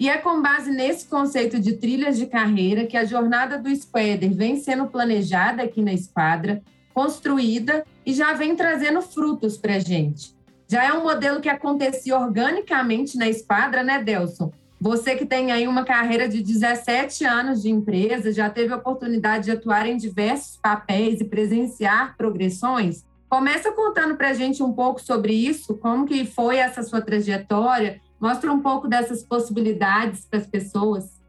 E 0.00 0.08
é 0.08 0.16
com 0.16 0.40
base 0.40 0.70
nesse 0.70 1.06
conceito 1.06 1.60
de 1.60 1.74
trilhas 1.74 2.16
de 2.16 2.24
carreira 2.24 2.86
que 2.86 2.96
a 2.96 3.04
jornada 3.04 3.58
do 3.58 3.68
Squader 3.76 4.32
vem 4.32 4.56
sendo 4.56 4.86
planejada 4.86 5.62
aqui 5.62 5.82
na 5.82 5.92
Esquadra, 5.92 6.62
construída 6.94 7.84
e 8.06 8.14
já 8.14 8.32
vem 8.32 8.56
trazendo 8.56 9.02
frutos 9.02 9.58
para 9.58 9.74
a 9.74 9.78
gente. 9.78 10.34
Já 10.72 10.84
é 10.84 10.92
um 10.94 11.02
modelo 11.02 11.38
que 11.38 11.50
acontecia 11.50 12.18
organicamente 12.18 13.18
na 13.18 13.28
Esquadra, 13.28 13.82
né, 13.82 14.02
Delson? 14.02 14.50
Você 14.80 15.14
que 15.14 15.26
tem 15.26 15.52
aí 15.52 15.68
uma 15.68 15.84
carreira 15.84 16.26
de 16.26 16.42
17 16.42 17.26
anos 17.26 17.60
de 17.60 17.68
empresa, 17.68 18.32
já 18.32 18.48
teve 18.48 18.72
a 18.72 18.78
oportunidade 18.78 19.44
de 19.44 19.50
atuar 19.50 19.86
em 19.86 19.98
diversos 19.98 20.56
papéis 20.56 21.20
e 21.20 21.24
presenciar 21.24 22.16
progressões. 22.16 23.04
Começa 23.28 23.70
contando 23.72 24.16
para 24.16 24.30
a 24.30 24.32
gente 24.32 24.62
um 24.62 24.72
pouco 24.72 24.98
sobre 24.98 25.34
isso, 25.34 25.76
como 25.76 26.06
que 26.06 26.24
foi 26.24 26.56
essa 26.56 26.82
sua 26.82 27.02
trajetória 27.02 28.00
Mostra 28.18 28.50
um 28.50 28.62
pouco 28.62 28.88
dessas 28.88 29.22
possibilidades 29.22 30.24
para 30.24 30.38
as 30.38 30.46
pessoas. 30.46 31.20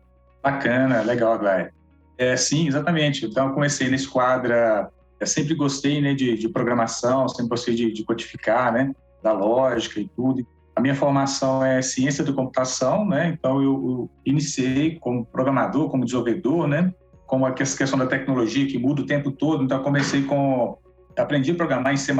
Bacana, 0.41 1.01
legal, 1.01 1.37
Glória. 1.37 1.73
É, 2.15 2.37
sim, 2.37 2.67
exatamente. 2.67 3.25
Então, 3.25 3.51
comecei 3.51 3.89
na 3.89 3.97
esquadra, 3.97 4.89
eu 5.19 5.27
sempre 5.27 5.53
gostei 5.53 5.99
né, 5.99 6.13
de, 6.13 6.37
de 6.37 6.47
programação, 6.47 7.27
sempre 7.27 7.49
gostei 7.49 7.75
de, 7.75 7.91
de, 7.91 8.05
codificar, 8.05 8.71
né, 8.71 8.93
da 9.23 9.31
lógica 9.31 9.99
e 9.99 10.07
tudo. 10.07 10.45
A 10.75 10.81
minha 10.81 10.95
formação 10.95 11.63
é 11.63 11.81
ciência 11.81 12.23
da 12.23 12.33
computação, 12.33 13.07
né, 13.07 13.35
então 13.37 13.61
eu, 13.61 13.71
eu 13.71 14.09
iniciei 14.25 14.97
como 14.99 15.25
programador, 15.25 15.89
como 15.89 16.03
desenvolvedor, 16.03 16.67
né, 16.67 16.93
como 17.25 17.45
a 17.45 17.53
questão 17.53 17.97
da 17.97 18.07
tecnologia 18.07 18.67
que 18.67 18.77
muda 18.77 19.01
o 19.01 19.05
tempo 19.05 19.31
todo, 19.31 19.63
então 19.63 19.81
comecei 19.81 20.23
com... 20.23 20.77
Aprendi 21.15 21.51
a 21.51 21.55
programar 21.55 21.93
em 21.93 21.97
C++, 21.97 22.11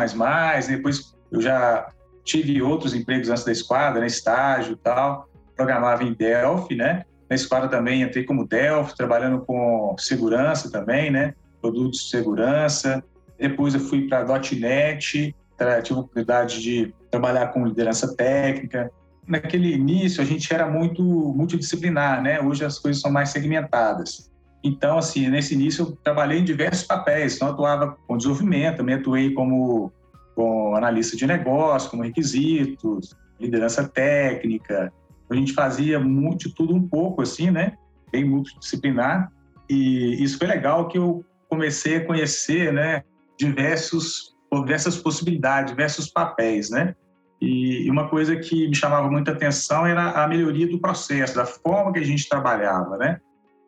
depois 0.67 1.15
eu 1.31 1.41
já 1.41 1.89
tive 2.23 2.61
outros 2.61 2.93
empregos 2.93 3.29
antes 3.29 3.43
da 3.43 3.51
esquadra, 3.51 4.01
né, 4.01 4.07
estágio 4.07 4.77
tal, 4.77 5.27
programava 5.55 6.03
em 6.03 6.13
Delphi, 6.13 6.75
né? 6.75 7.03
Na 7.29 7.35
esquadra 7.35 7.69
também 7.69 8.01
entrei 8.01 8.23
como 8.23 8.47
Delphi, 8.47 8.95
trabalhando 8.95 9.43
com 9.45 9.95
segurança 9.97 10.71
também, 10.71 11.09
né? 11.09 11.33
Produtos 11.61 12.03
de 12.03 12.09
segurança. 12.09 13.03
Depois 13.37 13.73
eu 13.73 13.79
fui 13.79 14.07
para 14.07 14.25
.NET, 14.59 15.35
tive 15.81 15.99
a 15.99 16.01
oportunidade 16.01 16.61
de 16.61 16.93
trabalhar 17.09 17.47
com 17.47 17.65
liderança 17.65 18.15
técnica. 18.15 18.91
Naquele 19.27 19.73
início 19.73 20.21
a 20.21 20.25
gente 20.25 20.53
era 20.53 20.67
muito 20.69 21.01
multidisciplinar, 21.03 22.21
né? 22.21 22.41
Hoje 22.41 22.65
as 22.65 22.79
coisas 22.79 23.01
são 23.01 23.11
mais 23.11 23.29
segmentadas. 23.29 24.31
Então, 24.63 24.97
assim, 24.97 25.27
nesse 25.29 25.53
início 25.53 25.85
eu 25.85 25.97
trabalhei 26.03 26.39
em 26.39 26.43
diversos 26.43 26.83
papéis. 26.83 27.35
Então, 27.35 27.49
eu 27.49 27.53
atuava 27.53 27.97
com 28.07 28.17
desenvolvimento, 28.17 28.77
também 28.77 28.95
atuei 28.95 29.33
como 29.33 29.91
com 30.35 30.75
analista 30.75 31.15
de 31.15 31.27
negócio, 31.27 31.89
como 31.91 32.03
requisitos, 32.03 33.15
liderança 33.39 33.87
técnica. 33.87 34.91
A 35.29 35.35
gente 35.35 35.53
fazia 35.53 35.99
muito 35.99 36.53
tudo 36.53 36.73
um 36.73 36.87
pouco, 36.87 37.21
assim, 37.21 37.51
né? 37.51 37.73
Bem 38.11 38.23
multidisciplinar. 38.25 39.31
E 39.69 40.23
isso 40.23 40.37
foi 40.37 40.47
legal 40.47 40.87
que 40.87 40.97
eu 40.97 41.25
comecei 41.49 41.97
a 41.97 42.05
conhecer, 42.05 42.71
né? 42.71 43.03
Diversos, 43.37 44.35
diversas 44.61 44.97
possibilidades, 44.97 45.71
diversos 45.71 46.09
papéis, 46.09 46.69
né? 46.69 46.95
E 47.41 47.89
uma 47.89 48.07
coisa 48.07 48.35
que 48.37 48.67
me 48.67 48.75
chamava 48.75 49.09
muita 49.09 49.31
atenção 49.31 49.85
era 49.85 50.23
a 50.23 50.27
melhoria 50.27 50.67
do 50.67 50.79
processo, 50.79 51.35
da 51.35 51.45
forma 51.45 51.91
que 51.91 51.99
a 51.99 52.05
gente 52.05 52.29
trabalhava, 52.29 52.97
né? 52.97 53.19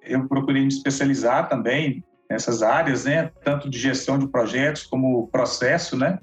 Eu 0.01 0.27
procurei 0.27 0.61
me 0.61 0.67
especializar 0.67 1.49
também 1.49 2.03
nessas 2.29 2.63
áreas, 2.63 3.05
né? 3.05 3.31
Tanto 3.43 3.69
de 3.69 3.77
gestão 3.77 4.17
de 4.17 4.27
projetos 4.27 4.83
como 4.83 5.27
processo, 5.27 5.97
né? 5.97 6.19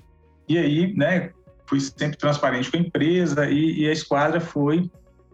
E 0.49 0.59
aí, 0.59 0.95
né, 0.97 1.31
fui 1.67 1.81
sempre 1.81 2.19
transparente 2.19 2.71
com 2.71 2.77
a 2.77 2.81
empresa 2.81 3.49
e, 3.49 3.83
e 3.83 3.89
a 3.89 3.93
esquadra 3.93 4.41
foi, 4.41 4.91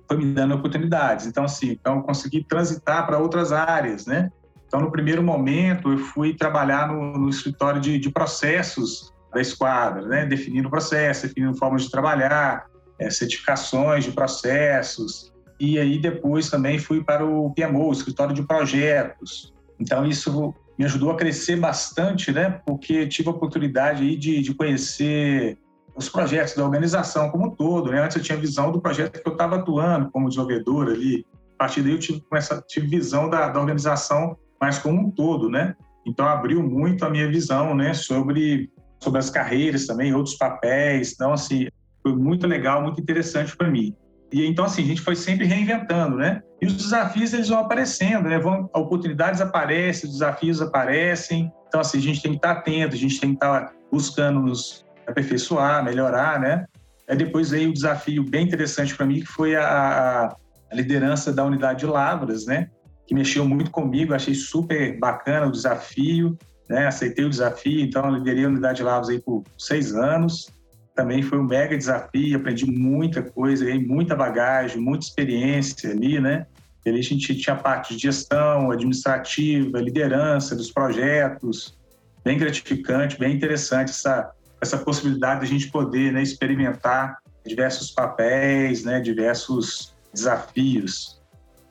foi 0.07 0.17
me 0.17 0.33
dando 0.33 0.55
oportunidades. 0.55 1.27
Então, 1.27 1.45
assim, 1.45 1.71
então 1.71 2.03
consegui 2.03 2.45
transitar 2.45 3.07
para 3.07 3.19
outras 3.19 3.53
áreas, 3.53 4.07
né? 4.07 4.31
Então, 4.67 4.81
no 4.81 4.93
primeiro 4.93 5.23
momento, 5.23 5.91
eu 5.91 5.99
fui 5.99 6.35
trabalhar 6.35 6.89
no, 6.89 7.19
no 7.19 7.29
escritório 7.29 7.81
de, 7.81 7.99
de, 7.99 8.11
processos 8.11 9.13
da 9.33 9.41
esquadra, 9.41 10.07
né? 10.07 10.27
definindo 10.27 10.71
processo, 10.71 11.27
definindo 11.27 11.57
formas 11.57 11.83
de 11.83 11.91
trabalhar, 11.91 12.67
é, 12.99 13.11
certificações 13.11 14.05
de 14.05 14.13
processos. 14.13 15.33
E 15.61 15.79
aí, 15.79 15.99
depois, 15.99 16.51
também 16.51 16.79
fui 16.79 17.03
para 17.03 17.25
o 17.25 17.53
PMO, 17.53 17.89
o 17.89 17.93
escritório 17.93 18.35
de 18.35 18.43
projetos. 18.43 19.53
Então, 19.79 20.07
isso 20.07 20.55
me 20.79 20.85
ajudou 20.85 21.11
a 21.11 21.17
crescer 21.17 21.57
bastante, 21.57 22.31
né? 22.31 22.61
Porque 22.65 23.07
tive 23.07 23.29
a 23.29 23.33
oportunidade 23.33 24.03
aí 24.03 24.17
de, 24.17 24.41
de 24.41 24.55
conhecer 24.55 25.59
os 25.97 26.09
projetos 26.09 26.55
da 26.55 26.65
organização 26.65 27.29
como 27.31 27.47
um 27.47 27.51
todo, 27.51 27.91
né? 27.91 28.01
Antes 28.01 28.17
eu 28.17 28.23
tinha 28.23 28.39
visão 28.39 28.71
do 28.71 28.81
projeto 28.81 29.21
que 29.21 29.29
eu 29.29 29.33
estava 29.33 29.57
atuando 29.57 30.09
como 30.13 30.29
desenvolvedor 30.29 30.89
ali. 30.89 31.27
A 31.57 31.65
partir 31.65 31.83
daí 31.83 31.93
eu 31.93 31.99
tive, 31.99 32.23
tive 32.69 32.87
visão 32.87 33.29
da, 33.29 33.49
da 33.49 33.59
organização 33.59 34.37
mais 34.61 34.79
como 34.79 35.01
um 35.01 35.11
todo, 35.11 35.51
né? 35.51 35.75
Então 36.07 36.27
abriu 36.27 36.63
muito 36.63 37.05
a 37.05 37.11
minha 37.11 37.29
visão, 37.29 37.75
né? 37.75 37.93
Sobre 37.93 38.71
sobre 39.01 39.19
as 39.19 39.31
carreiras 39.31 39.87
também, 39.87 40.15
outros 40.15 40.37
papéis. 40.37 41.13
Então 41.13 41.33
assim 41.33 41.69
foi 42.03 42.15
muito 42.15 42.47
legal, 42.47 42.83
muito 42.83 43.01
interessante 43.01 43.57
para 43.57 43.71
mim. 43.71 43.95
E 44.33 44.45
então 44.45 44.65
assim 44.65 44.83
a 44.83 44.87
gente 44.87 45.01
foi 45.01 45.17
sempre 45.17 45.47
reinventando, 45.47 46.17
né? 46.17 46.43
E 46.61 46.67
os 46.67 46.75
desafios 46.75 47.33
eles 47.33 47.49
vão 47.49 47.61
aparecendo, 47.61 48.29
né? 48.29 48.39
Vão, 48.39 48.69
oportunidades 48.75 49.41
aparecem, 49.41 50.11
desafios 50.11 50.61
aparecem. 50.61 51.53
Então, 51.69 51.81
assim, 51.81 51.99
a 51.99 52.01
gente 52.01 52.23
tem 52.23 52.33
que 52.33 52.39
estar 52.39 52.53
atento, 52.53 52.95
a 52.95 52.99
gente 52.99 53.21
tem 53.21 53.31
que 53.31 53.37
estar 53.37 53.73
buscando 53.93 54.41
nos 54.41 54.85
aperfeiçoar, 55.07 55.85
melhorar, 55.85 56.41
né? 56.41 56.67
Aí 57.09 57.17
depois 57.17 57.51
veio 57.51 57.71
o 57.71 57.73
desafio 57.73 58.23
bem 58.23 58.47
interessante 58.47 58.95
para 58.95 59.07
mim, 59.07 59.21
que 59.21 59.27
foi 59.27 59.55
a, 59.55 60.35
a, 60.71 60.75
liderança 60.75 61.33
da 61.33 61.45
unidade 61.45 61.81
de 61.81 61.87
Lavras, 61.87 62.45
né? 62.45 62.69
Que 63.07 63.15
mexeu 63.15 63.47
muito 63.47 63.71
comigo, 63.71 64.15
achei 64.15 64.35
super 64.35 64.99
bacana 64.99 65.47
o 65.47 65.53
desafio, 65.53 66.37
né? 66.69 66.87
Aceitei 66.87 67.25
o 67.25 67.31
desafio, 67.31 67.81
então 67.81 68.11
liderei 68.11 68.45
a 68.45 68.49
unidade 68.49 68.79
de 68.79 68.83
Lavras 68.83 69.09
aí 69.09 69.21
por 69.21 69.45
seis 69.57 69.95
anos. 69.95 70.51
também 70.95 71.23
foi 71.23 71.39
um 71.39 71.45
mega 71.45 71.79
desafio, 71.79 72.39
aprendi 72.39 72.67
muita 72.67 73.23
coisa, 73.23 73.65
ganhei 73.65 73.85
muita 73.85 74.17
bagagem, 74.17 74.81
muita 74.81 75.07
experiência 75.07 75.91
ali, 75.91 76.21
né? 76.21 76.47
Ali 76.85 76.99
a 76.99 77.03
gente 77.03 77.35
tinha 77.37 77.55
parte 77.55 77.95
de 77.95 78.03
gestão, 78.03 78.71
administrativa, 78.71 79.81
liderança 79.81 80.57
dos 80.57 80.73
projetos, 80.73 81.79
bem 82.25 82.39
gratificante, 82.39 83.19
bem 83.19 83.35
interessante 83.35 83.91
essa, 83.91 84.31
essa 84.61 84.79
possibilidade 84.79 85.41
de 85.41 85.47
a 85.47 85.49
gente 85.49 85.71
poder 85.71 86.13
né, 86.13 86.23
experimentar 86.23 87.19
diversos 87.47 87.91
papéis, 87.91 88.85
né, 88.85 89.01
diversos 89.01 89.95
desafios. 90.13 91.21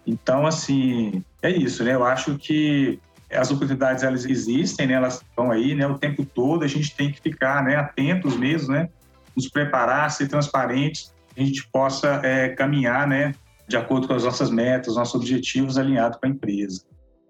Então, 0.05 0.45
assim, 0.45 1.23
é 1.41 1.51
isso, 1.51 1.83
né? 1.83 1.93
Eu 1.93 2.03
acho 2.05 2.37
que 2.37 2.99
as 3.31 3.51
oportunidades 3.51 4.03
elas 4.03 4.25
existem, 4.25 4.87
né? 4.87 4.93
Elas 4.93 5.21
estão 5.21 5.51
aí, 5.51 5.75
né? 5.75 5.85
O 5.87 5.97
tempo 5.97 6.25
todo 6.25 6.63
a 6.63 6.67
gente 6.67 6.95
tem 6.95 7.11
que 7.11 7.21
ficar, 7.21 7.63
né? 7.63 7.75
Atentos 7.75 8.37
mesmo, 8.37 8.73
né? 8.73 8.89
Nos 9.35 9.49
preparar, 9.49 10.09
ser 10.11 10.27
transparentes, 10.27 11.13
a 11.35 11.41
gente 11.41 11.67
possa 11.69 12.21
é, 12.23 12.49
caminhar, 12.49 13.07
né? 13.07 13.33
De 13.67 13.75
acordo 13.75 14.07
com 14.07 14.13
as 14.13 14.23
nossas 14.23 14.49
metas, 14.49 14.95
nossos 14.95 15.15
objetivos 15.15 15.77
alinhados 15.77 16.17
com 16.19 16.25
a 16.25 16.29
empresa. 16.29 16.83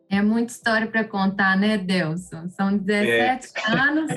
É 0.09 0.21
muita 0.21 0.53
história 0.53 0.87
para 0.87 1.03
contar, 1.03 1.57
né, 1.57 1.77
Delson? 1.77 2.47
São 2.49 2.77
17 2.77 3.51
é. 3.55 3.71
anos. 3.71 4.11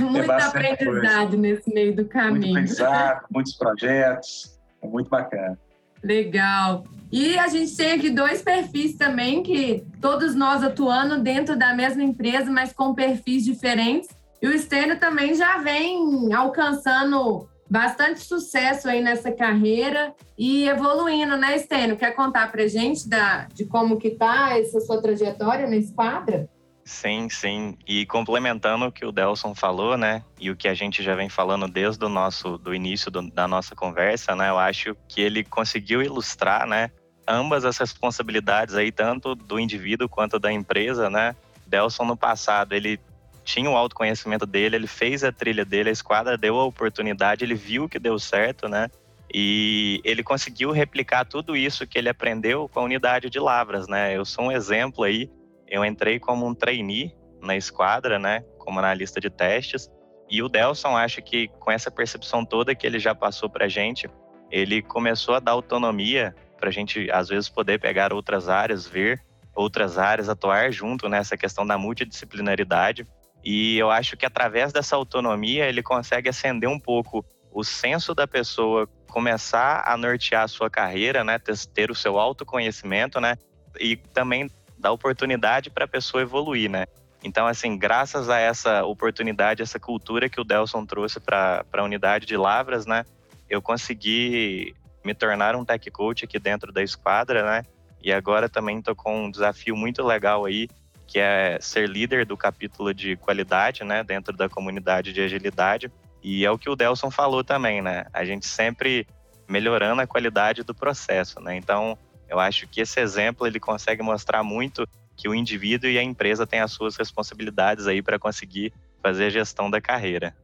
muito 0.00 0.32
é 0.32 0.42
aprendizado 0.42 1.28
coisa. 1.28 1.36
nesse 1.36 1.72
meio 1.72 1.94
do 1.94 2.06
caminho. 2.06 2.52
Muito 2.52 2.52
aprendizado, 2.52 3.26
muitos 3.30 3.52
projetos, 3.52 4.58
é 4.82 4.86
muito 4.86 5.08
bacana. 5.08 5.58
Legal. 6.04 6.84
E 7.10 7.38
a 7.38 7.48
gente 7.48 7.74
tem 7.76 7.92
aqui 7.92 8.10
dois 8.10 8.42
perfis 8.42 8.96
também, 8.96 9.42
que 9.42 9.84
todos 10.00 10.34
nós 10.34 10.62
atuando 10.62 11.20
dentro 11.20 11.56
da 11.56 11.72
mesma 11.72 12.02
empresa, 12.02 12.50
mas 12.50 12.72
com 12.72 12.94
perfis 12.94 13.44
diferentes. 13.44 14.08
E 14.42 14.46
o 14.46 14.58
Stênio 14.58 14.98
também 14.98 15.34
já 15.34 15.58
vem 15.58 16.32
alcançando 16.34 17.48
bastante 17.70 18.20
sucesso 18.20 18.88
aí 18.88 19.00
nessa 19.00 19.32
carreira 19.32 20.14
e 20.36 20.68
evoluindo, 20.68 21.36
né, 21.36 21.56
Stênio? 21.58 21.96
Quer 21.96 22.12
contar 22.12 22.52
pra 22.52 22.66
gente 22.66 23.08
da, 23.08 23.48
de 23.54 23.64
como 23.64 23.96
que 23.96 24.10
tá 24.10 24.58
essa 24.58 24.80
sua 24.80 25.00
trajetória 25.00 25.66
na 25.66 25.76
esquadra? 25.76 26.48
Sim, 26.84 27.28
sim. 27.30 27.78
E 27.86 28.04
complementando 28.04 28.86
o 28.86 28.92
que 28.92 29.06
o 29.06 29.12
Delson 29.12 29.54
falou, 29.54 29.96
né, 29.96 30.22
e 30.38 30.50
o 30.50 30.56
que 30.56 30.68
a 30.68 30.74
gente 30.74 31.02
já 31.02 31.14
vem 31.14 31.30
falando 31.30 31.66
desde 31.66 32.04
o 32.04 32.08
nosso 32.08 32.58
do 32.58 32.74
início 32.74 33.10
do, 33.10 33.30
da 33.30 33.48
nossa 33.48 33.74
conversa, 33.74 34.36
né, 34.36 34.50
eu 34.50 34.58
acho 34.58 34.94
que 35.08 35.20
ele 35.22 35.42
conseguiu 35.42 36.02
ilustrar, 36.02 36.66
né, 36.66 36.90
ambas 37.26 37.64
as 37.64 37.78
responsabilidades 37.78 38.74
aí 38.74 38.92
tanto 38.92 39.34
do 39.34 39.58
indivíduo 39.58 40.08
quanto 40.08 40.38
da 40.38 40.52
empresa, 40.52 41.08
né? 41.08 41.34
Delson 41.66 42.04
no 42.04 42.16
passado, 42.16 42.74
ele 42.74 43.00
tinha 43.44 43.70
o 43.70 43.76
autoconhecimento 43.76 44.46
dele, 44.46 44.76
ele 44.76 44.86
fez 44.86 45.24
a 45.24 45.32
trilha 45.32 45.64
dele, 45.64 45.88
a 45.88 45.92
esquadra 45.92 46.36
deu 46.36 46.58
a 46.58 46.64
oportunidade, 46.64 47.44
ele 47.44 47.54
viu 47.54 47.88
que 47.88 47.98
deu 47.98 48.18
certo, 48.18 48.68
né? 48.68 48.90
E 49.32 50.00
ele 50.04 50.22
conseguiu 50.22 50.70
replicar 50.70 51.24
tudo 51.24 51.56
isso 51.56 51.86
que 51.86 51.98
ele 51.98 52.08
aprendeu 52.08 52.68
com 52.68 52.80
a 52.80 52.84
unidade 52.84 53.28
de 53.28 53.38
Lavras, 53.38 53.88
né? 53.88 54.16
Eu 54.16 54.24
sou 54.24 54.46
um 54.46 54.52
exemplo 54.52 55.02
aí 55.02 55.30
eu 55.74 55.84
entrei 55.84 56.20
como 56.20 56.46
um 56.46 56.54
trainee 56.54 57.12
na 57.42 57.56
esquadra, 57.56 58.16
né, 58.16 58.44
como 58.58 58.78
analista 58.78 59.20
de 59.20 59.28
testes, 59.28 59.90
e 60.30 60.40
o 60.40 60.48
Delson 60.48 60.96
acha 60.96 61.20
que 61.20 61.48
com 61.48 61.70
essa 61.70 61.90
percepção 61.90 62.44
toda 62.44 62.74
que 62.76 62.86
ele 62.86 63.00
já 63.00 63.12
passou 63.12 63.50
para 63.50 63.66
a 63.66 63.68
gente, 63.68 64.08
ele 64.52 64.80
começou 64.80 65.34
a 65.34 65.40
dar 65.40 65.50
autonomia 65.50 66.32
para 66.58 66.68
a 66.68 66.72
gente, 66.72 67.10
às 67.10 67.28
vezes, 67.28 67.48
poder 67.48 67.80
pegar 67.80 68.12
outras 68.12 68.48
áreas, 68.48 68.86
ver 68.86 69.20
outras 69.54 69.98
áreas, 69.98 70.28
atuar 70.28 70.72
junto 70.72 71.08
nessa 71.08 71.36
questão 71.36 71.66
da 71.66 71.76
multidisciplinaridade. 71.76 73.04
E 73.44 73.76
eu 73.76 73.90
acho 73.90 74.16
que 74.16 74.24
através 74.24 74.72
dessa 74.72 74.94
autonomia 74.94 75.66
ele 75.66 75.82
consegue 75.82 76.28
acender 76.28 76.68
um 76.68 76.78
pouco 76.78 77.24
o 77.52 77.64
senso 77.64 78.14
da 78.14 78.26
pessoa, 78.26 78.88
começar 79.10 79.82
a 79.86 79.96
nortear 79.96 80.44
a 80.44 80.48
sua 80.48 80.70
carreira, 80.70 81.24
né, 81.24 81.38
ter, 81.38 81.56
ter 81.66 81.90
o 81.90 81.94
seu 81.94 82.18
autoconhecimento, 82.18 83.20
né, 83.20 83.36
e 83.78 83.96
também 83.96 84.48
dar 84.84 84.92
oportunidade 84.92 85.70
para 85.70 85.86
a 85.86 85.88
pessoa 85.88 86.22
evoluir, 86.22 86.70
né? 86.70 86.84
Então, 87.22 87.46
assim, 87.46 87.78
graças 87.78 88.28
a 88.28 88.38
essa 88.38 88.84
oportunidade, 88.84 89.62
essa 89.62 89.80
cultura 89.80 90.28
que 90.28 90.38
o 90.38 90.44
Delson 90.44 90.84
trouxe 90.84 91.18
para 91.18 91.64
a 91.72 91.82
unidade 91.82 92.26
de 92.26 92.36
Lavras, 92.36 92.84
né? 92.84 93.06
Eu 93.48 93.62
consegui 93.62 94.74
me 95.02 95.14
tornar 95.14 95.56
um 95.56 95.64
tech 95.64 95.90
coach 95.90 96.26
aqui 96.26 96.38
dentro 96.38 96.70
da 96.70 96.82
esquadra, 96.82 97.42
né? 97.42 97.62
E 98.02 98.12
agora 98.12 98.46
também 98.46 98.78
estou 98.78 98.94
com 98.94 99.24
um 99.24 99.30
desafio 99.30 99.74
muito 99.74 100.02
legal 100.02 100.44
aí, 100.44 100.68
que 101.06 101.18
é 101.18 101.56
ser 101.62 101.88
líder 101.88 102.26
do 102.26 102.36
capítulo 102.36 102.92
de 102.92 103.16
qualidade, 103.16 103.84
né? 103.84 104.04
Dentro 104.04 104.36
da 104.36 104.50
comunidade 104.50 105.14
de 105.14 105.22
agilidade. 105.22 105.90
E 106.22 106.44
é 106.44 106.50
o 106.50 106.58
que 106.58 106.68
o 106.68 106.76
Delson 106.76 107.10
falou 107.10 107.42
também, 107.42 107.80
né? 107.80 108.04
A 108.12 108.22
gente 108.26 108.46
sempre 108.46 109.06
melhorando 109.48 110.02
a 110.02 110.06
qualidade 110.06 110.62
do 110.62 110.74
processo, 110.74 111.40
né? 111.40 111.56
Então, 111.56 111.96
eu 112.28 112.40
acho 112.40 112.66
que 112.68 112.80
esse 112.80 113.00
exemplo 113.00 113.46
ele 113.46 113.60
consegue 113.60 114.02
mostrar 114.02 114.42
muito 114.42 114.86
que 115.16 115.28
o 115.28 115.34
indivíduo 115.34 115.88
e 115.88 115.98
a 115.98 116.02
empresa 116.02 116.46
têm 116.46 116.60
as 116.60 116.72
suas 116.72 116.96
responsabilidades 116.96 117.86
aí 117.86 118.02
para 118.02 118.18
conseguir 118.18 118.72
fazer 119.02 119.26
a 119.26 119.30
gestão 119.30 119.70
da 119.70 119.80
carreira. 119.80 120.34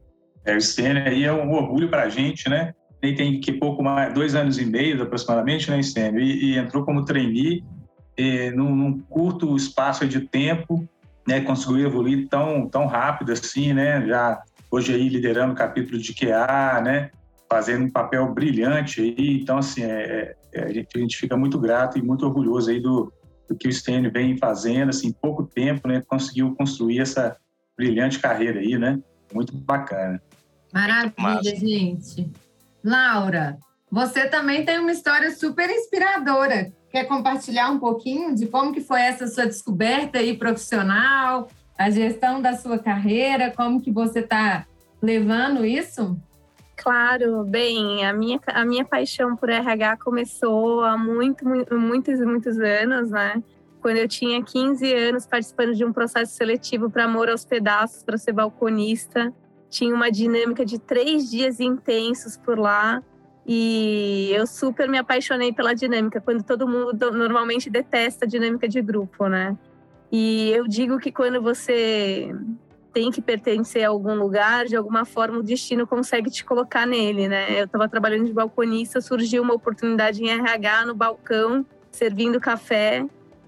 É, 0.45 0.55
o 0.55 0.61
Stênio 0.61 1.03
aí 1.03 1.23
é 1.23 1.33
um 1.33 1.51
orgulho 1.53 1.89
para 1.89 2.03
a 2.03 2.09
gente, 2.09 2.49
né? 2.49 2.73
Ele 3.01 3.15
tem 3.15 3.39
que 3.39 3.51
pouco 3.51 3.83
mais, 3.83 4.13
dois 4.13 4.35
anos 4.35 4.59
e 4.59 4.65
meio 4.65 5.01
aproximadamente, 5.01 5.69
né, 5.69 5.81
Stênio? 5.81 6.21
E, 6.21 6.51
e 6.51 6.57
entrou 6.57 6.85
como 6.85 7.03
trainee 7.03 7.63
e, 8.17 8.51
num, 8.51 8.75
num, 8.75 8.99
curto 8.99 9.55
espaço 9.55 10.07
de 10.07 10.21
tempo, 10.21 10.87
né? 11.27 11.41
Conseguiu 11.41 11.87
evoluir 11.87 12.27
tão, 12.29 12.67
tão 12.67 12.85
rápido 12.85 13.31
assim, 13.31 13.73
né? 13.73 14.05
Já 14.07 14.41
hoje 14.69 14.93
aí 14.93 15.09
liderando 15.09 15.53
o 15.53 15.55
capítulo 15.55 15.99
de 15.99 16.13
QA, 16.13 16.81
né? 16.83 17.11
Fazendo 17.49 17.85
um 17.85 17.91
papel 17.91 18.31
brilhante 18.33 19.01
aí. 19.01 19.41
Então, 19.41 19.57
assim, 19.57 19.83
é, 19.83 20.35
é, 20.53 20.63
a, 20.63 20.73
gente, 20.73 20.87
a 20.95 20.99
gente 20.99 21.17
fica 21.17 21.37
muito 21.37 21.59
grato 21.59 21.97
e 21.97 22.01
muito 22.01 22.25
orgulhoso 22.25 22.69
aí 22.69 22.79
do, 22.79 23.11
do 23.47 23.55
que 23.55 23.67
o 23.67 23.73
Stênio 23.73 24.11
vem 24.11 24.37
fazendo, 24.37 24.89
assim, 24.89 25.07
em 25.07 25.13
pouco 25.13 25.43
tempo, 25.43 25.87
né, 25.87 26.01
conseguiu 26.07 26.55
construir 26.55 26.99
essa 26.99 27.37
brilhante 27.77 28.19
carreira 28.19 28.59
aí, 28.59 28.77
né? 28.77 28.99
Muito 29.33 29.55
bacana. 29.55 30.21
Maravilha, 30.73 31.55
gente. 31.55 32.29
Laura, 32.83 33.57
você 33.89 34.27
também 34.27 34.63
tem 34.63 34.79
uma 34.79 34.91
história 34.91 35.31
super 35.35 35.69
inspiradora. 35.69 36.71
Quer 36.89 37.05
compartilhar 37.05 37.69
um 37.71 37.79
pouquinho 37.79 38.35
de 38.35 38.47
como 38.47 38.73
que 38.73 38.81
foi 38.81 39.01
essa 39.01 39.27
sua 39.27 39.45
descoberta 39.45 40.19
aí 40.19 40.37
profissional, 40.37 41.47
a 41.77 41.89
gestão 41.89 42.41
da 42.41 42.53
sua 42.53 42.77
carreira, 42.77 43.51
como 43.55 43.81
que 43.81 43.91
você 43.91 44.19
está 44.19 44.65
levando 45.01 45.65
isso? 45.65 46.17
Claro, 46.81 47.43
bem, 47.43 48.03
a 48.03 48.11
minha, 48.11 48.39
a 48.47 48.65
minha 48.65 48.83
paixão 48.83 49.35
por 49.35 49.51
RH 49.51 49.97
começou 49.97 50.83
há 50.83 50.97
muito, 50.97 51.47
muito, 51.47 51.77
muitos 51.77 52.19
muitos 52.21 52.57
anos, 52.57 53.11
né? 53.11 53.43
Quando 53.79 53.97
eu 53.97 54.07
tinha 54.07 54.43
15 54.43 54.91
anos, 54.91 55.27
participando 55.27 55.75
de 55.75 55.85
um 55.85 55.93
processo 55.93 56.33
seletivo 56.33 56.89
para 56.89 57.05
Amor 57.05 57.29
aos 57.29 57.45
Pedaços, 57.45 58.03
para 58.03 58.17
ser 58.17 58.31
balconista. 58.31 59.31
Tinha 59.69 59.93
uma 59.93 60.09
dinâmica 60.09 60.65
de 60.65 60.79
três 60.79 61.29
dias 61.29 61.59
intensos 61.59 62.35
por 62.35 62.57
lá. 62.57 63.03
E 63.45 64.31
eu 64.33 64.47
super 64.47 64.89
me 64.89 64.97
apaixonei 64.97 65.53
pela 65.53 65.75
dinâmica, 65.75 66.19
quando 66.19 66.43
todo 66.43 66.67
mundo 66.67 67.11
normalmente 67.11 67.69
detesta 67.69 68.25
a 68.25 68.27
dinâmica 68.27 68.67
de 68.67 68.81
grupo, 68.81 69.27
né? 69.27 69.55
E 70.11 70.49
eu 70.49 70.67
digo 70.67 70.97
que 70.97 71.11
quando 71.11 71.41
você 71.41 72.35
tem 72.93 73.09
que 73.09 73.21
pertencer 73.21 73.83
a 73.83 73.89
algum 73.89 74.15
lugar, 74.15 74.65
de 74.65 74.75
alguma 74.75 75.05
forma 75.05 75.39
o 75.39 75.43
destino 75.43 75.87
consegue 75.87 76.29
te 76.29 76.43
colocar 76.43 76.85
nele, 76.85 77.27
né? 77.27 77.59
Eu 77.59 77.65
estava 77.65 77.87
trabalhando 77.87 78.25
de 78.25 78.33
balconista, 78.33 78.99
surgiu 78.99 79.41
uma 79.43 79.53
oportunidade 79.53 80.21
em 80.23 80.29
RH 80.29 80.85
no 80.85 80.95
balcão, 80.95 81.65
servindo 81.91 82.39
café, 82.39 83.05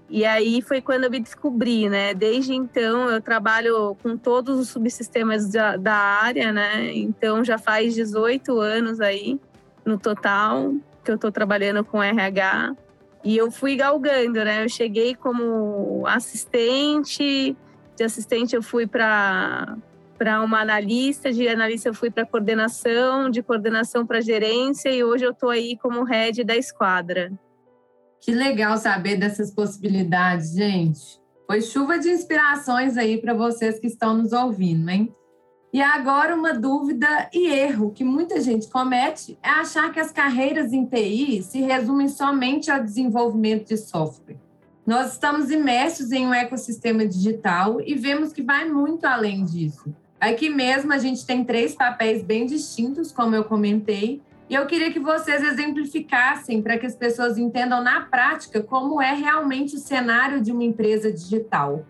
e 0.08 0.24
aí 0.24 0.60
foi 0.60 0.80
quando 0.80 1.04
eu 1.04 1.10
me 1.10 1.18
descobri, 1.18 1.88
né? 1.88 2.14
Desde 2.14 2.54
então 2.54 3.10
eu 3.10 3.20
trabalho 3.20 3.96
com 4.02 4.16
todos 4.16 4.58
os 4.58 4.68
subsistemas 4.68 5.50
da, 5.50 5.76
da 5.76 5.94
área, 5.94 6.52
né? 6.52 6.94
Então 6.94 7.42
já 7.42 7.58
faz 7.58 7.94
18 7.94 8.60
anos 8.60 9.00
aí 9.00 9.40
no 9.84 9.98
total 9.98 10.74
que 11.02 11.10
eu 11.10 11.16
estou 11.16 11.32
trabalhando 11.32 11.84
com 11.84 12.02
RH. 12.02 12.76
E 13.24 13.36
eu 13.36 13.50
fui 13.50 13.76
galgando, 13.76 14.44
né? 14.44 14.64
Eu 14.64 14.68
cheguei 14.68 15.14
como 15.14 16.06
assistente, 16.06 17.56
de 17.96 18.04
assistente 18.04 18.54
eu 18.54 18.62
fui 18.62 18.86
para 18.86 19.76
para 20.16 20.40
uma 20.42 20.60
analista, 20.60 21.32
de 21.32 21.46
analista 21.48 21.88
eu 21.88 21.94
fui 21.94 22.08
para 22.08 22.24
coordenação, 22.24 23.28
de 23.28 23.42
coordenação 23.42 24.06
para 24.06 24.20
gerência 24.20 24.88
e 24.88 25.02
hoje 25.02 25.24
eu 25.24 25.32
estou 25.32 25.50
aí 25.50 25.76
como 25.76 26.04
head 26.04 26.44
da 26.44 26.56
esquadra. 26.56 27.32
Que 28.20 28.32
legal 28.32 28.78
saber 28.78 29.16
dessas 29.16 29.50
possibilidades, 29.50 30.52
gente. 30.52 31.20
Foi 31.46 31.60
chuva 31.60 31.98
de 31.98 32.08
inspirações 32.08 32.96
aí 32.96 33.18
para 33.18 33.34
vocês 33.34 33.78
que 33.78 33.88
estão 33.88 34.16
nos 34.16 34.32
ouvindo, 34.32 34.88
hein? 34.88 35.12
E 35.74 35.82
agora 35.82 36.36
uma 36.36 36.54
dúvida 36.54 37.28
e 37.32 37.48
erro 37.48 37.90
que 37.90 38.04
muita 38.04 38.40
gente 38.40 38.68
comete 38.68 39.36
é 39.42 39.48
achar 39.48 39.92
que 39.92 39.98
as 39.98 40.12
carreiras 40.12 40.72
em 40.72 40.86
TI 40.86 41.42
se 41.42 41.60
resumem 41.60 42.08
somente 42.08 42.70
ao 42.70 42.82
desenvolvimento 42.82 43.68
de 43.68 43.76
software. 43.76 44.43
Nós 44.86 45.12
estamos 45.12 45.50
imersos 45.50 46.12
em 46.12 46.26
um 46.26 46.34
ecossistema 46.34 47.06
digital 47.06 47.80
e 47.80 47.94
vemos 47.94 48.34
que 48.34 48.42
vai 48.42 48.66
muito 48.68 49.06
além 49.06 49.42
disso. 49.42 49.94
Aqui 50.20 50.50
mesmo 50.50 50.92
a 50.92 50.98
gente 50.98 51.24
tem 51.24 51.42
três 51.42 51.74
papéis 51.74 52.22
bem 52.22 52.44
distintos, 52.44 53.10
como 53.10 53.34
eu 53.34 53.44
comentei, 53.44 54.20
e 54.48 54.54
eu 54.54 54.66
queria 54.66 54.92
que 54.92 55.00
vocês 55.00 55.42
exemplificassem 55.42 56.60
para 56.60 56.76
que 56.76 56.84
as 56.84 56.94
pessoas 56.94 57.38
entendam 57.38 57.82
na 57.82 58.02
prática 58.02 58.62
como 58.62 59.00
é 59.00 59.14
realmente 59.14 59.74
o 59.76 59.78
cenário 59.78 60.42
de 60.42 60.52
uma 60.52 60.62
empresa 60.62 61.10
digital. 61.10 61.86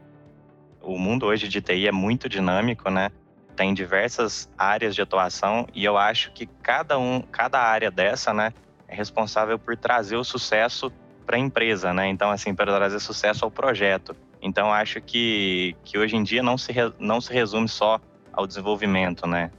O 0.80 0.96
mundo 0.96 1.26
hoje 1.26 1.48
de 1.48 1.60
TI 1.60 1.88
é 1.88 1.92
muito 1.92 2.28
dinâmico, 2.28 2.90
né? 2.90 3.10
Tem 3.56 3.74
diversas 3.74 4.48
áreas 4.56 4.94
de 4.94 5.02
atuação 5.02 5.66
e 5.74 5.84
eu 5.84 5.98
acho 5.98 6.32
que 6.32 6.46
cada 6.62 6.96
um, 6.96 7.20
cada 7.22 7.58
área 7.58 7.90
dessa, 7.90 8.32
né, 8.32 8.52
é 8.86 8.94
responsável 8.94 9.58
por 9.58 9.76
trazer 9.76 10.16
o 10.16 10.22
sucesso 10.22 10.92
para 11.24 11.36
a 11.36 11.38
empresa, 11.38 11.92
né? 11.92 12.08
Então, 12.08 12.30
assim, 12.30 12.54
para 12.54 12.74
trazer 12.74 13.00
sucesso 13.00 13.44
ao 13.44 13.50
projeto. 13.50 14.14
Então, 14.40 14.72
acho 14.72 15.00
que, 15.00 15.74
que 15.84 15.98
hoje 15.98 16.16
em 16.16 16.22
dia 16.22 16.42
não 16.42 16.58
se, 16.58 16.72
não 16.98 17.20
se 17.20 17.32
resume 17.32 17.68
só 17.68 18.00
ao 18.32 18.46
desenvolvimento, 18.46 19.26
né? 19.26 19.50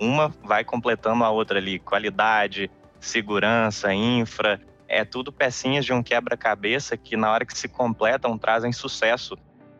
Uma 0.00 0.28
vai 0.42 0.64
completando 0.64 1.24
a 1.24 1.30
outra 1.30 1.58
ali, 1.58 1.78
qualidade, 1.78 2.70
segurança, 2.98 3.92
infra, 3.92 4.60
é 4.88 5.04
tudo 5.04 5.32
pecinhas 5.32 5.84
de 5.84 5.92
um 5.92 6.02
quebra-cabeça 6.02 6.96
que 6.96 7.16
na 7.16 7.30
hora 7.30 7.46
que 7.46 7.56
se 7.56 7.68
completam 7.68 8.36
trazem 8.36 8.72
sucesso. 8.72 9.36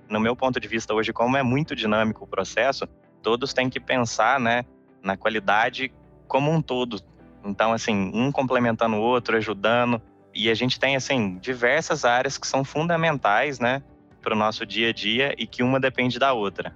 No 0.09 0.21
meu 0.21 0.37
ponto 0.37 0.61
de 0.61 0.69
vista 0.69 0.95
hoje, 0.95 1.13
como 1.13 1.37
é 1.37 1.43
muito 1.43 1.75
dinâmico 1.75 2.25
o 2.25 2.29
processo, 2.29 2.87
todos 3.23 3.53
têm 3.53 3.69
que 3.69 3.81
pensar, 3.81 4.39
né, 4.39 4.65
na 5.03 5.17
qualidade 5.17 5.93
como 6.29 6.51
um 6.51 6.63
todo. 6.63 7.01
Então, 7.45 7.73
assim, 7.73 8.13
um 8.15 8.31
complementando 8.31 8.97
o 8.97 9.01
outro, 9.01 9.37
ajudando. 9.37 10.01
E 10.35 10.51
a 10.51 10.55
gente 10.55 10.79
tem, 10.79 10.97
assim, 10.97 11.39
diversas 11.41 12.05
áreas 12.05 12.39
que 12.39 12.47
são 12.47 12.65
fundamentais, 12.65 13.59
né, 13.59 13.83
para 14.23 14.35
o 14.35 14.37
nosso 14.37 14.65
dia 14.65 14.91
a 14.91 14.93
dia 14.93 15.35
e 15.39 15.47
que 15.47 15.63
uma 15.63 15.81
depende 15.81 16.19
da 16.19 16.33
outra. 16.33 16.75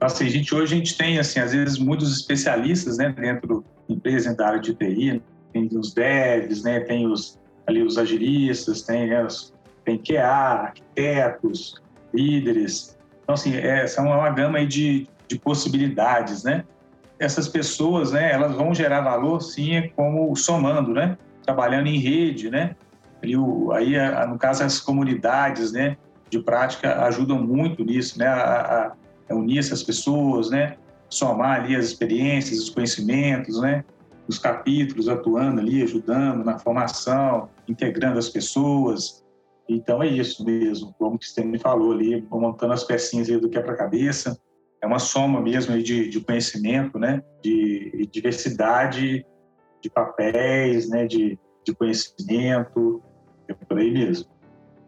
Assim, 0.00 0.26
a 0.26 0.30
gente, 0.30 0.54
hoje 0.54 0.74
a 0.74 0.78
gente 0.78 0.96
tem, 0.96 1.18
assim, 1.18 1.38
às 1.38 1.52
vezes, 1.52 1.78
muitos 1.78 2.12
especialistas 2.12 2.98
né, 2.98 3.10
dentro 3.10 3.64
da 3.88 3.94
empresa, 3.94 4.34
da 4.34 4.48
área 4.48 4.60
de 4.60 4.74
TI. 4.74 5.22
Tem 5.52 5.68
os 5.72 5.94
devs, 5.94 6.62
né, 6.64 6.80
tem 6.80 7.06
os, 7.06 7.38
ali 7.66 7.82
os 7.82 7.98
agilistas, 7.98 8.82
tem, 8.82 9.06
né, 9.06 9.24
os, 9.24 9.54
tem 9.84 9.98
QA, 9.98 10.24
arquitetos, 10.24 11.80
líderes. 12.12 12.98
Então, 13.22 13.34
assim, 13.34 13.54
é, 13.56 13.86
são 13.86 14.06
uma 14.06 14.30
gama 14.30 14.64
de, 14.66 15.06
de 15.28 15.38
possibilidades, 15.38 16.42
né? 16.42 16.64
Essas 17.18 17.46
pessoas, 17.48 18.10
né, 18.12 18.32
elas 18.32 18.54
vão 18.56 18.74
gerar 18.74 19.02
valor, 19.02 19.40
sim, 19.40 19.88
como 19.94 20.34
somando, 20.34 20.92
né? 20.92 21.16
Trabalhando 21.44 21.88
em 21.88 21.98
rede, 21.98 22.50
né? 22.50 22.76
Ali, 23.22 23.36
o, 23.36 23.72
aí, 23.72 23.94
no 24.28 24.38
caso, 24.38 24.64
as 24.64 24.80
comunidades, 24.80 25.72
né, 25.72 25.96
de 26.28 26.40
prática 26.40 27.04
ajudam 27.04 27.40
muito 27.42 27.84
nisso, 27.84 28.18
né? 28.18 28.26
A, 28.26 28.34
a, 28.42 28.92
é 29.28 29.34
unir 29.34 29.58
essas 29.58 29.82
pessoas, 29.82 30.50
né? 30.50 30.76
Somar 31.08 31.60
ali 31.60 31.76
as 31.76 31.84
experiências, 31.86 32.58
os 32.58 32.70
conhecimentos, 32.70 33.60
né? 33.60 33.84
Os 34.26 34.38
capítulos 34.38 35.08
atuando 35.08 35.60
ali, 35.60 35.82
ajudando 35.82 36.44
na 36.44 36.58
formação, 36.58 37.48
integrando 37.68 38.18
as 38.18 38.28
pessoas. 38.28 39.22
Então 39.68 40.02
é 40.02 40.06
isso 40.06 40.44
mesmo, 40.44 40.94
como 40.98 41.16
o 41.16 41.22
Stênio 41.22 41.60
falou 41.60 41.92
ali, 41.92 42.26
montando 42.30 42.72
as 42.72 42.84
pecinhas 42.84 43.28
do 43.28 43.48
quebra-cabeça. 43.48 44.38
É 44.82 44.86
uma 44.86 44.98
soma 44.98 45.40
mesmo 45.40 45.80
de, 45.80 46.08
de 46.08 46.20
conhecimento, 46.20 46.98
né? 46.98 47.22
De, 47.42 47.92
de 47.94 48.06
diversidade 48.06 49.24
de 49.82 49.90
papéis, 49.90 50.88
né? 50.88 51.06
De, 51.06 51.38
de 51.64 51.74
conhecimento, 51.74 53.02
é 53.48 53.54
por 53.54 53.78
aí 53.78 53.90
mesmo. 53.90 54.30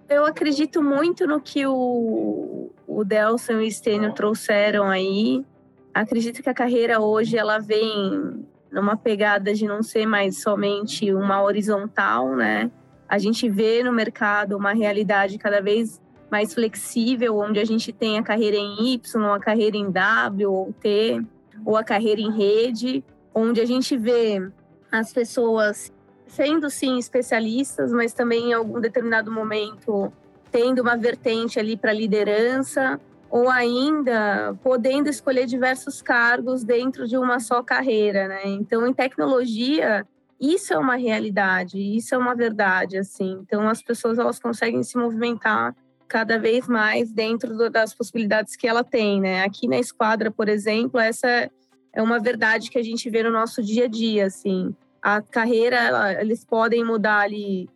Eu 0.09 0.25
acredito 0.25 0.83
muito 0.83 1.27
no 1.27 1.41
que 1.41 1.67
o, 1.67 2.71
o 2.87 3.05
Delson 3.05 3.61
e 3.61 3.67
o 3.67 3.71
Stênio 3.71 4.13
trouxeram 4.13 4.85
aí. 4.85 5.45
Acredito 5.93 6.43
que 6.43 6.49
a 6.49 6.55
carreira 6.55 7.01
hoje 7.01 7.37
ela 7.37 7.59
vem 7.59 8.45
numa 8.71 8.97
pegada 8.97 9.55
de 9.55 9.67
não 9.67 9.83
ser 9.83 10.07
mais 10.07 10.43
somente 10.43 11.13
uma 11.13 11.43
horizontal, 11.43 12.35
né? 12.35 12.71
A 13.09 13.19
gente 13.19 13.49
vê 13.49 13.83
no 13.83 13.93
mercado 13.93 14.57
uma 14.57 14.73
realidade 14.73 15.39
cada 15.39 15.61
vez 15.61 16.01
mais 16.31 16.53
flexível, 16.53 17.39
onde 17.39 17.61
a 17.61 17.65
gente 17.65 17.93
tem 17.93 18.19
a 18.19 18.23
carreira 18.23 18.57
em 18.57 18.95
Y, 18.95 19.33
a 19.33 19.39
carreira 19.39 19.77
em 19.77 19.91
W 19.91 20.51
ou 20.51 20.73
T, 20.73 21.23
ou 21.65 21.77
a 21.77 21.85
carreira 21.85 22.21
em 22.21 22.33
rede, 22.33 23.05
onde 23.33 23.61
a 23.61 23.65
gente 23.65 23.97
vê 23.97 24.51
as 24.99 25.13
pessoas 25.13 25.93
sendo 26.27 26.71
sim 26.71 26.99
especialistas, 26.99 27.93
mas 27.93 28.13
também 28.13 28.51
em 28.51 28.53
algum 28.53 28.81
determinado 28.81 29.31
momento 29.31 30.13
tendo 30.51 30.83
uma 30.83 30.97
vertente 30.97 31.59
ali 31.59 31.77
para 31.77 31.93
liderança, 31.93 33.01
ou 33.29 33.51
ainda 33.51 34.55
podendo 34.63 35.09
escolher 35.09 35.47
diversos 35.47 36.01
cargos 36.01 36.63
dentro 36.63 37.09
de 37.09 37.17
uma 37.17 37.41
só 37.41 37.61
carreira, 37.61 38.29
né? 38.29 38.43
Então, 38.45 38.87
em 38.87 38.95
tecnologia, 38.95 40.07
isso 40.41 40.73
é 40.73 40.79
uma 40.79 40.95
realidade, 40.95 41.77
isso 41.77 42.15
é 42.15 42.19
uma 42.19 42.37
verdade, 42.37 42.97
assim. 42.97 43.41
Então, 43.43 43.69
as 43.69 43.83
pessoas 43.83 44.17
elas 44.17 44.39
conseguem 44.39 44.85
se 44.85 44.97
movimentar 44.97 45.75
cada 46.07 46.39
vez 46.39 46.69
mais 46.69 47.11
dentro 47.11 47.69
das 47.69 47.93
possibilidades 47.93 48.55
que 48.55 48.69
ela 48.69 48.85
tem, 48.85 49.21
né? 49.21 49.43
Aqui 49.43 49.67
na 49.67 49.81
esquadra, 49.81 50.31
por 50.31 50.49
exemplo, 50.49 51.01
essa 51.01 51.51
é 51.93 52.01
uma 52.01 52.21
verdade 52.21 52.71
que 52.71 52.79
a 52.79 52.83
gente 52.85 53.11
vê 53.11 53.25
no 53.25 53.33
nosso 53.33 53.61
dia 53.61 53.87
a 53.87 53.89
dia, 53.89 54.27
assim 54.27 54.73
a 55.05 55.21
carreira, 55.21 56.19
eles 56.19 56.47
podem 56.47 56.83
mudar 56.83 57.21
ali. 57.21 57.69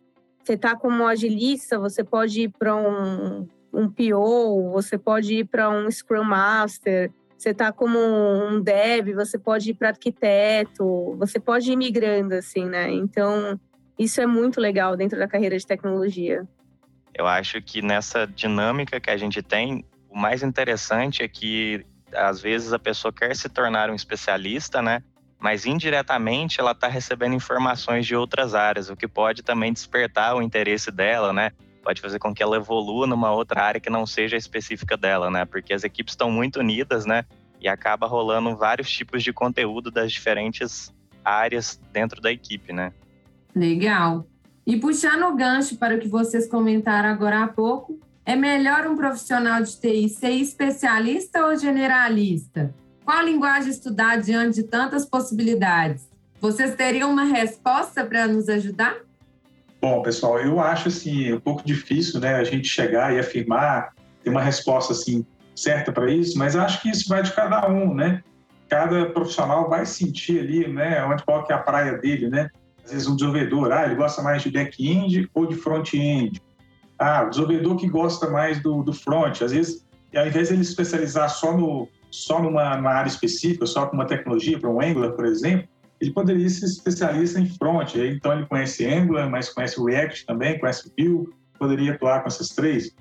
Você 0.43 0.53
está 0.53 0.75
como 0.75 1.05
agilista, 1.05 1.77
você 1.77 2.03
pode 2.03 2.41
ir 2.41 2.49
para 2.49 2.75
um, 2.75 3.47
um 3.71 3.87
PO, 3.87 4.71
você 4.71 4.97
pode 4.97 5.35
ir 5.35 5.45
para 5.45 5.69
um 5.69 5.91
Scrum 5.91 6.23
Master, 6.23 7.11
você 7.37 7.51
está 7.51 7.71
como 7.71 7.99
um 7.99 8.59
dev, 8.59 9.13
você 9.13 9.37
pode 9.37 9.69
ir 9.69 9.73
para 9.75 9.89
arquiteto, 9.89 11.15
você 11.19 11.39
pode 11.39 11.71
ir 11.71 11.75
migrando, 11.75 12.33
assim, 12.33 12.65
né? 12.65 12.91
Então, 12.91 13.59
isso 13.97 14.19
é 14.19 14.25
muito 14.25 14.59
legal 14.59 14.97
dentro 14.97 15.19
da 15.19 15.27
carreira 15.27 15.55
de 15.55 15.67
tecnologia. 15.67 16.47
Eu 17.13 17.27
acho 17.27 17.61
que 17.61 17.79
nessa 17.79 18.25
dinâmica 18.25 18.99
que 18.99 19.11
a 19.11 19.17
gente 19.17 19.43
tem, 19.43 19.85
o 20.09 20.17
mais 20.17 20.41
interessante 20.41 21.21
é 21.21 21.27
que 21.27 21.85
às 22.11 22.41
vezes 22.41 22.73
a 22.73 22.79
pessoa 22.79 23.13
quer 23.13 23.35
se 23.35 23.47
tornar 23.49 23.91
um 23.91 23.95
especialista, 23.95 24.81
né? 24.81 25.03
Mas 25.39 25.65
indiretamente 25.65 26.59
ela 26.59 26.71
está 26.71 26.87
recebendo 26.87 27.33
informações 27.33 28.05
de 28.05 28.15
outras 28.15 28.53
áreas, 28.53 28.89
o 28.89 28.95
que 28.95 29.07
pode 29.07 29.41
também 29.41 29.71
despertar 29.71 30.35
o 30.35 30.41
interesse 30.41 30.91
dela, 30.91 31.31
né? 31.31 31.51
Pode 31.81 32.01
fazer 32.01 32.19
com 32.19 32.33
que 32.33 32.43
ela 32.43 32.57
evolua 32.57 33.07
numa 33.07 33.31
outra 33.31 33.63
área 33.63 33.79
que 33.79 33.89
não 33.89 34.05
seja 34.05 34.35
específica 34.35 34.97
dela, 34.97 35.31
né? 35.31 35.45
Porque 35.45 35.73
as 35.73 35.83
equipes 35.85 36.13
estão 36.13 36.29
muito 36.29 36.59
unidas, 36.59 37.05
né? 37.05 37.23
E 37.61 37.69
acaba 37.69 38.05
rolando 38.05 38.55
vários 38.55 38.89
tipos 38.91 39.23
de 39.23 39.31
conteúdo 39.31 39.89
das 39.89 40.11
diferentes 40.11 40.93
áreas 41.23 41.79
dentro 41.93 42.21
da 42.21 42.31
equipe, 42.31 42.73
né? 42.73 42.91
Legal. 43.55 44.27
E 44.67 44.77
puxando 44.77 45.23
o 45.23 45.35
gancho 45.35 45.77
para 45.77 45.95
o 45.95 45.99
que 45.99 46.07
vocês 46.07 46.47
comentaram 46.47 47.09
agora 47.09 47.43
há 47.43 47.47
pouco, 47.47 47.99
é 48.25 48.35
melhor 48.35 48.85
um 48.85 48.95
profissional 48.95 49.63
de 49.63 49.79
TI 49.79 50.09
ser 50.09 50.31
especialista 50.31 51.45
ou 51.45 51.57
generalista? 51.57 52.73
Qual 53.09 53.25
linguagem 53.25 53.71
estudar 53.71 54.17
diante 54.17 54.61
de 54.61 54.63
tantas 54.67 55.03
possibilidades? 55.03 56.07
Vocês 56.39 56.75
teriam 56.75 57.11
uma 57.11 57.23
resposta 57.23 58.05
para 58.05 58.27
nos 58.27 58.47
ajudar? 58.47 58.97
Bom, 59.81 60.03
pessoal, 60.03 60.37
eu 60.37 60.59
acho 60.59 60.89
assim 60.89 61.33
um 61.33 61.39
pouco 61.39 61.65
difícil, 61.65 62.19
né, 62.19 62.35
a 62.35 62.43
gente 62.43 62.67
chegar 62.67 63.11
e 63.11 63.17
afirmar 63.17 63.95
ter 64.23 64.29
uma 64.29 64.43
resposta 64.43 64.93
assim 64.93 65.25
certa 65.55 65.91
para 65.91 66.11
isso, 66.11 66.37
mas 66.37 66.55
acho 66.55 66.83
que 66.83 66.89
isso 66.91 67.09
vai 67.09 67.23
de 67.23 67.33
cada 67.33 67.67
um, 67.67 67.95
né? 67.95 68.23
Cada 68.69 69.07
profissional 69.07 69.67
vai 69.67 69.87
sentir 69.87 70.41
ali, 70.41 70.71
né, 70.71 71.03
onde 71.03 71.23
qual 71.23 71.43
que 71.43 71.51
é 71.51 71.55
a 71.55 71.59
praia 71.59 71.97
dele, 71.97 72.29
né? 72.29 72.51
Às 72.85 72.91
vezes 72.91 73.07
um 73.07 73.15
desenvolvedor, 73.15 73.71
ah, 73.71 73.85
ele 73.85 73.95
gosta 73.95 74.21
mais 74.21 74.43
de 74.43 74.51
back-end 74.51 75.27
ou 75.33 75.47
de 75.47 75.55
front-end. 75.55 76.39
Ah, 76.99 77.23
o 77.23 77.31
desenvolvedor 77.31 77.75
que 77.75 77.89
gosta 77.89 78.29
mais 78.29 78.61
do, 78.61 78.83
do 78.83 78.93
front, 78.93 79.41
às 79.41 79.51
vezes, 79.51 79.83
ao 80.15 80.27
invés 80.27 80.49
de 80.49 80.53
ele 80.53 80.61
especializar 80.61 81.27
só 81.31 81.57
no 81.57 81.89
só 82.11 82.41
numa, 82.41 82.75
numa 82.75 82.91
área 82.91 83.09
específica, 83.09 83.65
só 83.65 83.85
com 83.85 83.95
uma 83.95 84.05
tecnologia, 84.05 84.59
para 84.59 84.69
um 84.69 84.81
Angular, 84.81 85.11
por 85.11 85.25
exemplo, 85.25 85.67
ele 85.99 86.11
poderia 86.11 86.49
ser 86.49 86.65
especialista 86.65 87.39
em 87.39 87.45
front. 87.45 87.95
Então, 87.95 88.33
ele 88.33 88.45
conhece 88.45 88.85
Angular, 88.85 89.29
mas 89.29 89.49
conhece 89.49 89.83
React 89.83 90.25
também, 90.25 90.57
conhece 90.57 90.91
Vue, 90.97 91.27
poderia 91.57 91.93
atuar 91.93 92.21
com 92.21 92.27
essas 92.27 92.49
três. 92.49 92.95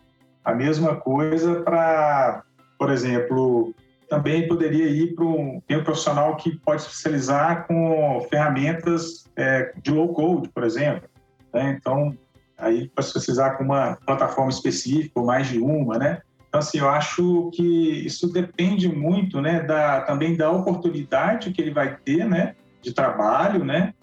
A 0.44 0.55
mesma 0.55 0.97
coisa 0.97 1.62
para, 1.62 2.42
por 2.79 2.90
exemplo, 2.90 3.75
também 4.09 4.49
poderia 4.49 4.88
ir 4.88 5.14
para 5.14 5.25
um, 5.25 5.62
um 5.71 5.85
profissional 5.85 6.37
que 6.37 6.59
pode 6.59 6.83
especializar 6.83 7.66
com 7.66 8.27
ferramentas 8.31 9.25
é, 9.37 9.73
de 9.81 9.90
low 9.90 10.12
code, 10.12 10.49
por 10.49 10.64
exemplo. 10.64 11.09
Né? 11.53 11.77
Então, 11.79 12.16
aí 12.57 12.90
se 13.01 13.07
especializar 13.07 13.57
com 13.57 13.64
uma 13.64 13.97
plataforma 14.07 14.51
específica 14.51 15.21
ou 15.21 15.27
mais 15.27 15.47
de 15.47 15.59
uma, 15.61 15.99
né? 15.99 16.21
Então, 16.59 16.66
assim, 16.66 16.79
eu 16.79 16.88
acho 16.88 17.51
que 17.53 17.62
isso 18.05 18.33
depende 18.33 18.88
muito, 18.88 19.40
né, 19.40 19.62
da, 19.62 20.01
também 20.01 20.37
da 20.37 20.51
oportunidade 20.51 21.53
que 21.53 21.62
ele 21.62 21.71
vai 21.71 21.97
ter, 21.99 22.29
né, 22.29 22.57
de 22.83 22.92
trabalho, 22.92 23.64
né, 23.64 23.94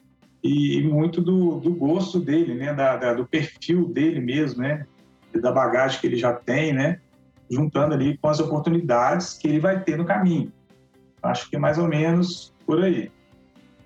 e, 0.41 0.82
muito 0.82 1.22
do, 1.22 1.60
do 1.60 1.74
gosto 1.74 2.18
dele, 2.18 2.56
né, 2.56 2.74
da, 2.74 2.96
da, 2.96 3.13
do 3.13 3.26
perfil 3.26 3.89
dele 3.89 4.22
mesmo, 4.22 4.62
né, 4.62 4.86
da 5.34 5.52
bagagem 5.52 6.00
que 6.00 6.08
ele 6.08 6.15
já 6.15 6.32
tem, 6.32 6.72
né, 6.72 7.02
juntando 7.52 7.94
ali 7.94 8.18
com 8.18 8.30
as 8.30 8.39
oportunidades 8.39 9.34
que 9.34 9.50
ele 9.50 9.60
vai 9.60 9.84
ter 9.84 9.98
no 9.98 10.06
caminho. 10.06 10.50
Acho 11.22 11.50
que 11.50 11.58
é 11.58 11.60
mais 11.60 11.78
ou 11.78 11.89
menos 11.89 12.54
por 12.65 12.82
aí. 12.82 13.12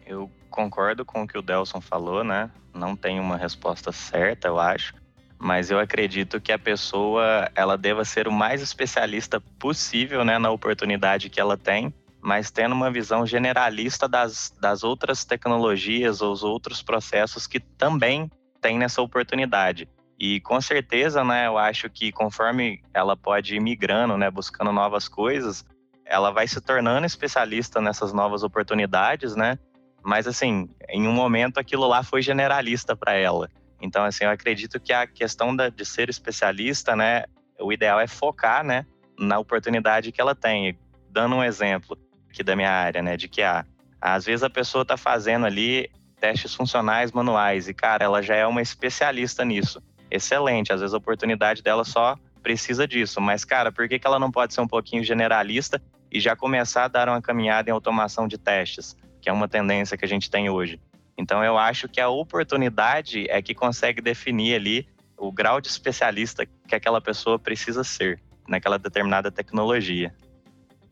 Eu 0.05 0.29
concordo 0.51 1.03
com 1.03 1.23
o 1.23 1.27
que 1.27 1.39
o 1.39 1.41
Delson 1.41 1.81
falou, 1.81 2.23
né? 2.23 2.51
Não 2.73 2.95
tem 2.95 3.19
uma 3.19 3.35
resposta 3.35 3.91
certa, 3.91 4.47
eu 4.47 4.59
acho 4.59 4.93
mas 5.39 5.71
eu 5.71 5.79
acredito 5.79 6.41
que 6.41 6.51
a 6.51 6.59
pessoa 6.59 7.49
ela 7.55 7.77
deva 7.77 8.03
ser 8.03 8.27
o 8.27 8.31
mais 8.31 8.61
especialista 8.61 9.39
possível 9.57 10.25
né, 10.25 10.37
na 10.37 10.51
oportunidade 10.51 11.29
que 11.29 11.39
ela 11.39 11.57
tem, 11.57 11.93
mas 12.21 12.51
tendo 12.51 12.75
uma 12.75 12.91
visão 12.91 13.25
generalista 13.25 14.07
das, 14.07 14.53
das 14.59 14.83
outras 14.83 15.23
tecnologias 15.23 16.21
ou 16.21 16.33
os 16.33 16.43
outros 16.43 16.81
processos 16.81 17.47
que 17.47 17.61
também 17.61 18.29
tem 18.59 18.77
nessa 18.77 19.01
oportunidade. 19.01 19.87
E 20.19 20.41
com 20.41 20.59
certeza, 20.59 21.23
né, 21.23 21.47
eu 21.47 21.57
acho 21.57 21.89
que 21.89 22.11
conforme 22.11 22.81
ela 22.93 23.15
pode 23.15 23.55
ir 23.55 23.61
migrando, 23.61 24.17
né, 24.17 24.29
buscando 24.29 24.73
novas 24.73 25.07
coisas, 25.07 25.65
ela 26.05 26.31
vai 26.31 26.45
se 26.45 26.59
tornando 26.59 27.05
especialista 27.05 27.79
nessas 27.79 28.11
novas 28.11 28.43
oportunidades, 28.43 29.35
né? 29.35 29.57
Mas 30.03 30.27
assim, 30.27 30.67
em 30.89 31.07
um 31.07 31.13
momento 31.13 31.59
aquilo 31.59 31.87
lá 31.87 32.03
foi 32.03 32.21
generalista 32.21 32.95
para 32.95 33.13
ela. 33.13 33.49
Então, 33.81 34.03
assim, 34.03 34.25
eu 34.25 34.29
acredito 34.29 34.79
que 34.79 34.91
a 34.91 35.07
questão 35.07 35.55
da, 35.55 35.69
de 35.69 35.85
ser 35.85 36.09
especialista, 36.09 36.95
né, 36.95 37.23
o 37.59 37.71
ideal 37.71 37.99
é 37.99 38.07
focar, 38.07 38.63
né, 38.63 38.85
na 39.17 39.39
oportunidade 39.39 40.11
que 40.11 40.21
ela 40.21 40.35
tem. 40.35 40.77
Dando 41.09 41.35
um 41.35 41.43
exemplo 41.43 41.97
aqui 42.29 42.43
da 42.43 42.55
minha 42.55 42.71
área, 42.71 43.01
né, 43.01 43.17
de 43.17 43.27
que 43.27 43.41
ah, 43.41 43.65
às 43.99 44.25
vezes 44.25 44.43
a 44.43 44.49
pessoa 44.49 44.83
está 44.83 44.95
fazendo 44.95 45.45
ali 45.45 45.89
testes 46.19 46.53
funcionais 46.53 47.11
manuais 47.11 47.67
e, 47.67 47.73
cara, 47.73 48.03
ela 48.03 48.21
já 48.21 48.35
é 48.35 48.45
uma 48.45 48.61
especialista 48.61 49.43
nisso. 49.43 49.81
Excelente, 50.11 50.73
às 50.73 50.81
vezes 50.81 50.93
a 50.93 50.97
oportunidade 50.97 51.61
dela 51.61 51.83
só 51.83 52.15
precisa 52.41 52.87
disso, 52.87 53.19
mas, 53.21 53.43
cara, 53.43 53.71
por 53.71 53.87
que, 53.87 53.99
que 53.99 54.07
ela 54.07 54.19
não 54.19 54.31
pode 54.31 54.53
ser 54.53 54.61
um 54.61 54.67
pouquinho 54.67 55.03
generalista 55.03 55.81
e 56.11 56.19
já 56.19 56.35
começar 56.35 56.85
a 56.85 56.87
dar 56.87 57.09
uma 57.09 57.21
caminhada 57.21 57.69
em 57.69 57.73
automação 57.73 58.27
de 58.27 58.37
testes, 58.37 58.95
que 59.21 59.29
é 59.29 59.33
uma 59.33 59.47
tendência 59.47 59.97
que 59.97 60.05
a 60.05 60.07
gente 60.07 60.29
tem 60.29 60.49
hoje? 60.49 60.79
Então 61.19 61.43
eu 61.43 61.57
acho 61.57 61.89
que 61.89 61.99
a 61.99 62.07
oportunidade 62.07 63.29
é 63.29 63.41
que 63.41 63.53
consegue 63.53 64.01
definir 64.01 64.55
ali 64.55 64.87
o 65.17 65.33
grau 65.33 65.59
de 65.59 65.67
especialista 65.67 66.47
que 66.65 66.73
aquela 66.73 67.01
pessoa 67.01 67.37
precisa 67.37 67.83
ser 67.83 68.21
naquela 68.47 68.79
determinada 68.79 69.29
tecnologia. 69.29 70.15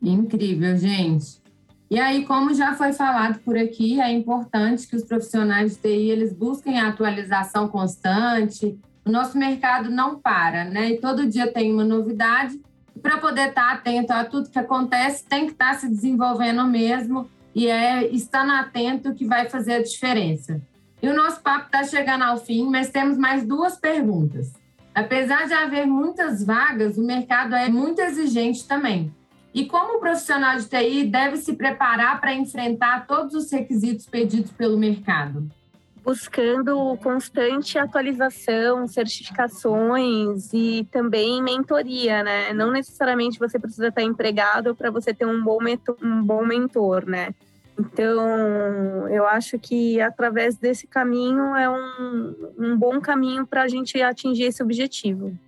Incrível, 0.02 0.76
gente. 0.76 1.40
E 1.90 1.98
aí, 1.98 2.26
como 2.26 2.52
já 2.52 2.74
foi 2.74 2.92
falado 2.92 3.38
por 3.38 3.56
aqui, 3.56 3.98
é 3.98 4.12
importante 4.12 4.86
que 4.86 4.94
os 4.94 5.02
profissionais 5.02 5.72
de 5.72 5.80
TI 5.80 6.10
eles 6.10 6.34
busquem 6.34 6.78
a 6.78 6.88
atualização 6.88 7.66
constante. 7.66 8.78
O 9.06 9.10
nosso 9.10 9.38
mercado 9.38 9.90
não 9.90 10.20
para, 10.20 10.66
né? 10.66 10.90
E 10.90 11.00
todo 11.00 11.26
dia 11.26 11.50
tem 11.50 11.72
uma 11.72 11.84
novidade. 11.84 12.60
Para 13.00 13.16
poder 13.16 13.48
estar 13.48 13.72
atento 13.72 14.12
a 14.12 14.26
tudo 14.26 14.50
que 14.50 14.58
acontece, 14.58 15.24
tem 15.24 15.46
que 15.46 15.52
estar 15.52 15.72
se 15.76 15.88
desenvolvendo 15.88 16.62
mesmo 16.66 17.30
e 17.54 17.66
é 17.68 18.06
estando 18.08 18.52
atento 18.52 19.14
que 19.14 19.24
vai 19.24 19.48
fazer 19.48 19.74
a 19.74 19.82
diferença. 19.82 20.60
E 21.02 21.08
o 21.08 21.14
nosso 21.14 21.40
papo 21.40 21.66
está 21.66 21.84
chegando 21.84 22.22
ao 22.22 22.38
fim, 22.38 22.68
mas 22.68 22.90
temos 22.90 23.16
mais 23.16 23.46
duas 23.46 23.76
perguntas. 23.76 24.52
Apesar 24.94 25.46
de 25.46 25.54
haver 25.54 25.86
muitas 25.86 26.44
vagas, 26.44 26.98
o 26.98 27.06
mercado 27.06 27.54
é 27.54 27.68
muito 27.68 28.00
exigente 28.00 28.66
também. 28.66 29.14
E 29.54 29.66
como 29.66 29.96
o 29.96 30.00
profissional 30.00 30.56
de 30.56 30.68
TI 30.68 31.04
deve 31.04 31.36
se 31.36 31.54
preparar 31.54 32.20
para 32.20 32.34
enfrentar 32.34 33.06
todos 33.06 33.34
os 33.34 33.50
requisitos 33.50 34.06
pedidos 34.06 34.50
pelo 34.50 34.76
mercado? 34.76 35.48
Buscando 36.02 36.96
constante 37.02 37.78
atualização, 37.78 38.88
certificações 38.88 40.50
e 40.52 40.86
também 40.90 41.42
mentoria, 41.42 42.22
né? 42.22 42.52
Não 42.52 42.70
necessariamente 42.70 43.38
você 43.38 43.58
precisa 43.58 43.88
estar 43.88 44.02
empregado 44.02 44.74
para 44.74 44.90
você 44.90 45.12
ter 45.12 45.26
um 45.26 45.42
bom, 45.42 45.58
um 46.02 46.22
bom 46.22 46.44
mentor, 46.44 47.04
né? 47.06 47.34
Então, 47.78 49.08
eu 49.08 49.26
acho 49.26 49.58
que 49.58 50.00
através 50.00 50.56
desse 50.56 50.86
caminho 50.86 51.54
é 51.54 51.70
um, 51.70 52.52
um 52.58 52.76
bom 52.76 53.00
caminho 53.00 53.46
para 53.46 53.62
a 53.62 53.68
gente 53.68 54.02
atingir 54.02 54.44
esse 54.44 54.62
objetivo. 54.62 55.38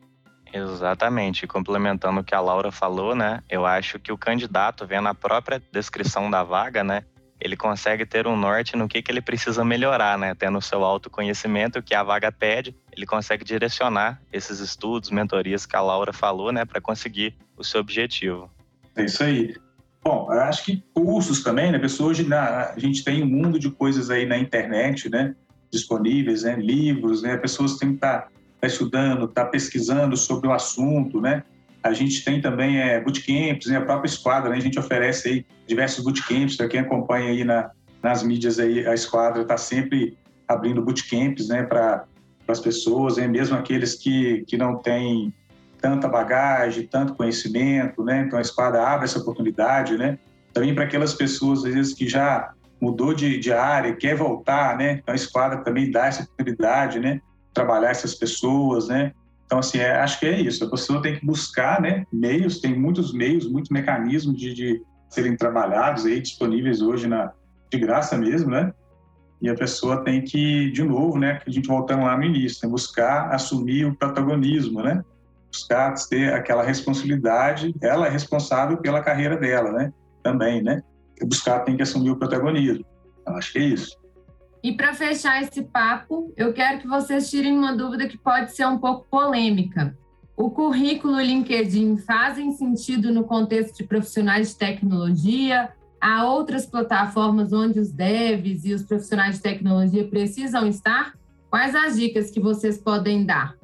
Exatamente, 0.53 1.47
complementando 1.47 2.21
o 2.21 2.25
que 2.25 2.35
a 2.35 2.41
Laura 2.41 2.71
falou, 2.71 3.15
né? 3.15 3.43
Eu 3.49 3.67
acho 3.67 3.99
que 3.99 4.13
o 4.13 4.19
candidato, 4.19 4.87
vendo 4.87 5.09
a 5.09 5.15
própria 5.15 5.63
descrição 5.73 6.31
da 6.31 6.43
vaga, 6.43 6.85
né? 6.85 7.05
Ele 7.41 7.57
consegue 7.57 8.05
ter 8.05 8.27
um 8.27 8.37
norte 8.37 8.77
no 8.77 8.87
que, 8.87 9.01
que 9.01 9.11
ele 9.11 9.23
precisa 9.23 9.65
melhorar, 9.65 10.19
né? 10.19 10.35
Tendo 10.35 10.59
o 10.59 10.63
seu 10.63 10.85
autoconhecimento, 10.85 11.79
o 11.79 11.83
que 11.83 11.95
a 11.95 12.03
vaga 12.03 12.31
pede, 12.31 12.75
ele 12.93 13.07
consegue 13.07 13.45
direcionar 13.45 14.21
esses 14.33 14.61
estudos, 14.61 15.11
mentorias 15.11 15.65
que 15.65 15.75
a 15.75 15.81
Laura 15.81 16.13
falou, 16.13 16.53
né? 16.53 16.65
Para 16.65 16.81
conseguir 16.81 17.35
o 17.57 17.65
seu 17.65 17.81
objetivo. 17.81 18.51
É 18.95 19.05
isso 19.05 19.23
aí. 19.25 19.55
Bom, 20.03 20.31
acho 20.31 20.65
que 20.65 20.83
cursos 20.95 21.43
também, 21.43 21.71
né? 21.71 21.79
Pessoas, 21.79 22.19
hoje 22.19 22.29
na, 22.29 22.71
a 22.71 22.79
gente 22.79 23.05
tem 23.05 23.23
um 23.23 23.27
mundo 23.27 23.59
de 23.59 23.71
coisas 23.71 24.11
aí 24.11 24.27
na 24.27 24.39
internet, 24.39 25.11
né? 25.11 25.35
Disponíveis, 25.71 26.43
né? 26.43 26.57
Livros, 26.57 27.23
né? 27.23 27.37
Pessoas 27.37 27.77
têm 27.77 27.91
que 27.91 27.95
estar 27.97 28.23
tá, 28.23 28.29
tá 28.61 28.67
estudando, 28.67 29.27
estar 29.27 29.45
tá 29.45 29.51
pesquisando 29.51 30.17
sobre 30.17 30.49
o 30.49 30.53
assunto, 30.53 31.21
né? 31.21 31.45
A 31.83 31.93
gente 31.93 32.25
tem 32.25 32.41
também 32.41 32.79
é, 32.79 33.01
bootcamps, 33.01 33.67
né? 33.67 33.79
A 33.79 33.83
própria 33.83 34.09
esquadra, 34.09 34.51
né? 34.51 34.57
A 34.57 34.61
gente 34.61 34.79
oferece 34.79 35.29
aí 35.29 35.47
diversos 35.67 36.05
bootcamps 36.05 36.57
para 36.57 36.69
quem 36.69 36.81
acompanha 36.81 37.31
aí 37.31 37.45
na, 37.45 37.71
nas 38.03 38.23
mídias 38.23 38.59
aí, 38.59 38.87
a 38.87 38.95
esquadra 38.95 39.43
está 39.43 39.57
sempre 39.57 40.17
abrindo 40.47 40.83
bootcamps, 40.83 41.49
né? 41.49 41.63
Para 41.63 42.05
as 42.49 42.61
pessoas, 42.61 43.17
né? 43.17 43.29
mesmo 43.29 43.57
aqueles 43.57 43.95
que, 43.95 44.45
que 44.47 44.57
não 44.57 44.77
têm 44.77 45.33
tanta 45.81 46.09
bagagem, 46.09 46.87
tanto 46.87 47.15
conhecimento, 47.15 48.05
né? 48.05 48.25
Então 48.27 48.39
a 48.39 48.43
espada 48.43 48.83
abre 48.87 49.05
essa 49.05 49.19
oportunidade, 49.19 49.97
né? 49.97 50.19
Também 50.53 50.75
para 50.75 50.85
aquelas 50.85 51.15
pessoas 51.15 51.65
às 51.65 51.73
vezes 51.73 51.95
que 51.95 52.09
já 52.09 52.53
mudou 52.81 53.15
de, 53.15 53.39
de 53.39 53.53
área, 53.53 53.95
quer 53.95 54.17
voltar, 54.17 54.77
né? 54.77 54.95
Então 55.03 55.13
a 55.13 55.17
espada 55.17 55.59
também 55.59 55.91
dá 55.91 56.07
essa 56.07 56.25
oportunidade, 56.25 56.99
né? 56.99 57.21
Trabalhar 57.55 57.91
essas 57.91 58.15
pessoas, 58.15 58.89
né? 58.89 59.13
Então 59.51 59.59
assim, 59.59 59.79
é, 59.79 59.97
acho 59.97 60.21
que 60.21 60.27
é 60.27 60.41
isso. 60.41 60.65
A 60.65 60.71
pessoa 60.71 61.03
tem 61.03 61.19
que 61.19 61.27
buscar, 61.27 61.83
né? 61.83 62.07
Meios, 62.13 62.61
tem 62.61 62.79
muitos 62.79 63.13
meios, 63.13 63.51
muitos 63.51 63.69
mecanismos 63.69 64.39
de, 64.39 64.55
de 64.55 64.81
serem 65.09 65.37
trabalhados 65.37 66.07
aí 66.07 66.21
disponíveis 66.21 66.81
hoje 66.81 67.09
na 67.09 67.33
de 67.69 67.77
graça 67.77 68.17
mesmo, 68.17 68.49
né? 68.51 68.73
E 69.43 69.49
a 69.49 69.55
pessoa 69.55 70.05
tem 70.05 70.23
que, 70.23 70.71
de 70.71 70.85
novo, 70.85 71.19
né? 71.19 71.39
Que 71.39 71.51
a 71.51 71.53
gente 71.53 71.67
voltando 71.67 72.05
lá 72.05 72.17
no 72.17 72.23
início, 72.23 72.65
né? 72.65 72.71
buscar 72.71 73.35
assumir 73.35 73.87
o 73.87 73.97
protagonismo, 73.97 74.83
né? 74.83 75.03
buscar 75.51 75.95
ter 76.09 76.33
aquela 76.33 76.63
responsabilidade, 76.63 77.75
ela 77.83 78.07
é 78.07 78.11
responsável 78.11 78.77
pela 78.77 79.03
carreira 79.03 79.37
dela, 79.37 79.73
né? 79.73 79.93
Também, 80.23 80.63
né? 80.63 80.81
Buscar 81.25 81.61
tem 81.61 81.77
que 81.77 81.83
assumir 81.83 82.11
o 82.11 82.17
protagonismo. 82.17 82.85
Eu 83.27 83.35
acho 83.35 83.53
que 83.53 83.59
é 83.59 83.63
isso. 83.63 84.00
E 84.63 84.73
para 84.73 84.95
fechar 84.95 85.43
esse 85.43 85.63
papo, 85.63 86.33
eu 86.37 86.53
quero 86.53 86.81
que 86.81 86.87
vocês 86.87 87.31
tirem 87.31 87.57
uma 87.57 87.75
dúvida 87.75 88.07
que 88.07 88.19
pode 88.19 88.55
ser 88.55 88.67
um 88.67 88.79
pouco 88.79 89.07
polêmica. 89.11 89.97
O 90.37 90.51
currículo 90.51 91.21
LinkedIn 91.21 91.99
fazem 91.99 92.53
sentido 92.53 93.13
no 93.13 93.25
contexto 93.25 93.77
de 93.77 93.85
profissionais 93.85 94.51
de 94.51 94.57
tecnologia? 94.57 95.71
Há 96.01 96.27
outras 96.27 96.67
plataformas 96.67 97.53
onde 97.53 97.79
os 97.79 97.93
devs 97.93 98.65
e 98.65 98.73
os 98.75 98.83
profissionais 98.83 99.37
de 99.37 99.43
tecnologia 99.43 100.07
precisam 100.07 100.67
estar? 100.67 101.15
Quais 101.51 101.75
as 101.75 101.97
dicas 101.97 102.31
que 102.31 102.41
vocês 102.41 102.79
podem 102.79 103.25
dar? 103.25 103.55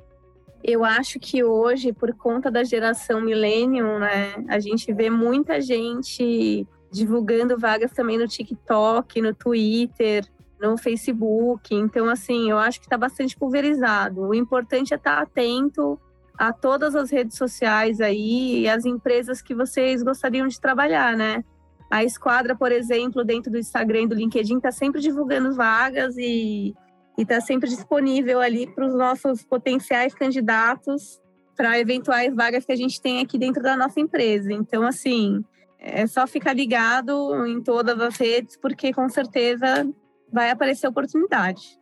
Eu 0.63 0.85
acho 0.85 1.21
que 1.21 1.45
hoje, 1.45 1.93
por 1.93 2.13
conta 2.15 2.51
da 2.51 2.65
geração 2.65 3.21
millennium, 3.21 3.99
né, 3.99 4.35
a 4.49 4.59
gente 4.59 4.93
vê 4.93 5.09
muita 5.09 5.61
gente 5.61 6.67
divulgando 6.91 7.59
vagas 7.59 7.93
também 7.93 8.19
no 8.19 8.27
TikTok, 8.27 9.21
no 9.21 9.35
Twitter, 9.35 10.27
no 10.61 10.77
Facebook. 10.77 11.75
Então, 11.75 12.09
assim, 12.09 12.51
eu 12.51 12.59
acho 12.59 12.81
que 12.81 12.87
está 12.87 12.97
bastante 12.97 13.37
pulverizado. 13.37 14.23
O 14.23 14.35
importante 14.35 14.95
é 14.95 14.97
estar 14.97 15.19
atento 15.21 15.99
a 16.39 16.53
todas 16.53 16.95
as 16.95 17.11
redes 17.11 17.37
sociais 17.37 18.01
aí 18.01 18.61
e 18.61 18.69
as 18.69 18.85
empresas 18.85 19.41
que 19.41 19.55
vocês 19.55 20.03
gostariam 20.03 20.47
de 20.47 20.61
trabalhar, 20.61 21.17
né? 21.17 21.45
A 21.91 22.05
Esquadra, 22.05 22.55
por 22.55 22.73
exemplo, 22.73 23.25
dentro 23.25 23.51
do 23.51 23.59
Instagram 23.59 24.03
e 24.03 24.09
do 24.09 24.15
LinkedIn, 24.15 24.57
está 24.57 24.73
sempre 24.73 25.01
divulgando 25.01 25.55
vagas 25.55 26.17
e 26.19 26.75
e 27.17 27.23
está 27.23 27.41
sempre 27.41 27.69
disponível 27.69 28.41
ali 28.41 28.67
para 28.67 28.87
os 28.87 28.95
nossos 28.95 29.43
potenciais 29.43 30.15
candidatos 30.15 31.21
para 31.57 31.79
eventuais 31.79 32.35
vagas 32.35 32.67
que 32.67 32.73
a 32.73 32.77
gente 32.77 33.01
tem 33.01 33.21
aqui 33.21 33.39
dentro 33.39 33.63
da 33.63 33.77
nossa 33.77 33.99
empresa. 33.99 34.53
Então, 34.53 34.83
assim, 34.83 35.43
é 35.79 36.07
só 36.07 36.27
ficar 36.27 36.53
ligado 36.53 37.47
em 37.47 37.63
todas 37.63 37.99
as 37.99 38.17
redes, 38.17 38.59
porque 38.59 38.93
com 38.93 39.09
certeza 39.09 39.89
vai 40.33 40.51
aparecer 40.51 40.87
oportunidade. 40.87 41.79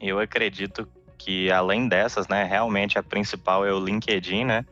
Eu 0.00 0.18
acredito 0.18 0.88
que 1.18 1.50
além 1.50 1.88
dessas, 1.88 2.26
né, 2.26 2.44
realmente 2.44 2.98
a 2.98 3.02
principal 3.02 3.64
é 3.64 3.72
o 3.72 3.78
LinkedIn, 3.78 4.44
né? 4.44 4.64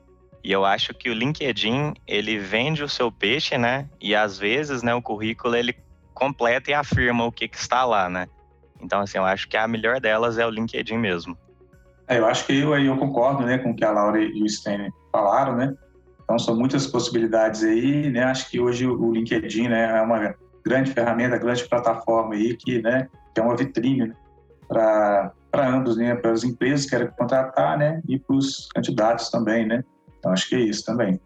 E 0.42 0.50
eu 0.50 0.64
acho 0.64 0.94
que 0.94 1.10
o 1.10 1.14
LinkedIn, 1.14 1.94
ele 2.06 2.38
vende 2.38 2.82
o 2.82 2.88
seu 2.88 3.12
peixe, 3.12 3.56
né? 3.56 3.88
E 4.00 4.14
às 4.14 4.38
vezes, 4.38 4.82
né, 4.82 4.94
o 4.94 5.02
currículo 5.02 5.54
ele 5.54 5.76
completa 6.14 6.70
e 6.70 6.74
afirma 6.74 7.24
o 7.24 7.32
que, 7.32 7.46
que 7.46 7.56
está 7.56 7.84
lá, 7.84 8.08
né? 8.08 8.26
Então, 8.80 9.00
assim, 9.00 9.18
eu 9.18 9.24
acho 9.24 9.48
que 9.48 9.56
a 9.56 9.68
melhor 9.68 10.00
delas 10.00 10.38
é 10.38 10.46
o 10.46 10.50
LinkedIn 10.50 10.96
mesmo. 10.96 11.36
É, 12.08 12.18
eu 12.18 12.26
acho 12.26 12.46
que 12.46 12.58
eu, 12.58 12.76
eu 12.76 12.96
concordo 12.96 13.44
né, 13.44 13.58
com 13.58 13.70
o 13.70 13.76
que 13.76 13.84
a 13.84 13.90
Laura 13.90 14.20
e 14.20 14.42
o 14.42 14.48
Sten 14.48 14.90
falaram, 15.12 15.54
né? 15.54 15.74
Então, 16.24 16.38
são 16.38 16.56
muitas 16.56 16.86
possibilidades 16.86 17.62
aí, 17.62 18.10
né? 18.10 18.24
Acho 18.24 18.50
que 18.50 18.58
hoje 18.58 18.86
o 18.86 19.12
LinkedIn 19.12 19.68
né, 19.68 19.98
é 19.98 20.00
uma 20.00 20.34
grande 20.70 20.92
ferramenta, 20.92 21.36
grande 21.36 21.68
plataforma 21.68 22.34
aí 22.34 22.56
que, 22.56 22.80
né, 22.80 23.08
que 23.34 23.40
é 23.40 23.42
uma 23.42 23.56
vitrine 23.56 24.06
né, 24.06 24.14
para 24.68 25.68
ambos, 25.68 25.96
né? 25.96 26.14
Para 26.14 26.30
as 26.30 26.44
empresas 26.44 26.84
que 26.84 26.90
querem 26.90 27.10
contratar, 27.10 27.76
né? 27.76 28.00
E 28.08 28.18
para 28.18 28.36
os 28.36 28.68
candidatos 28.68 29.28
também, 29.30 29.66
né? 29.66 29.82
Então, 30.18 30.30
acho 30.30 30.48
que 30.48 30.54
é 30.54 30.60
isso 30.60 30.84
também. 30.84 31.20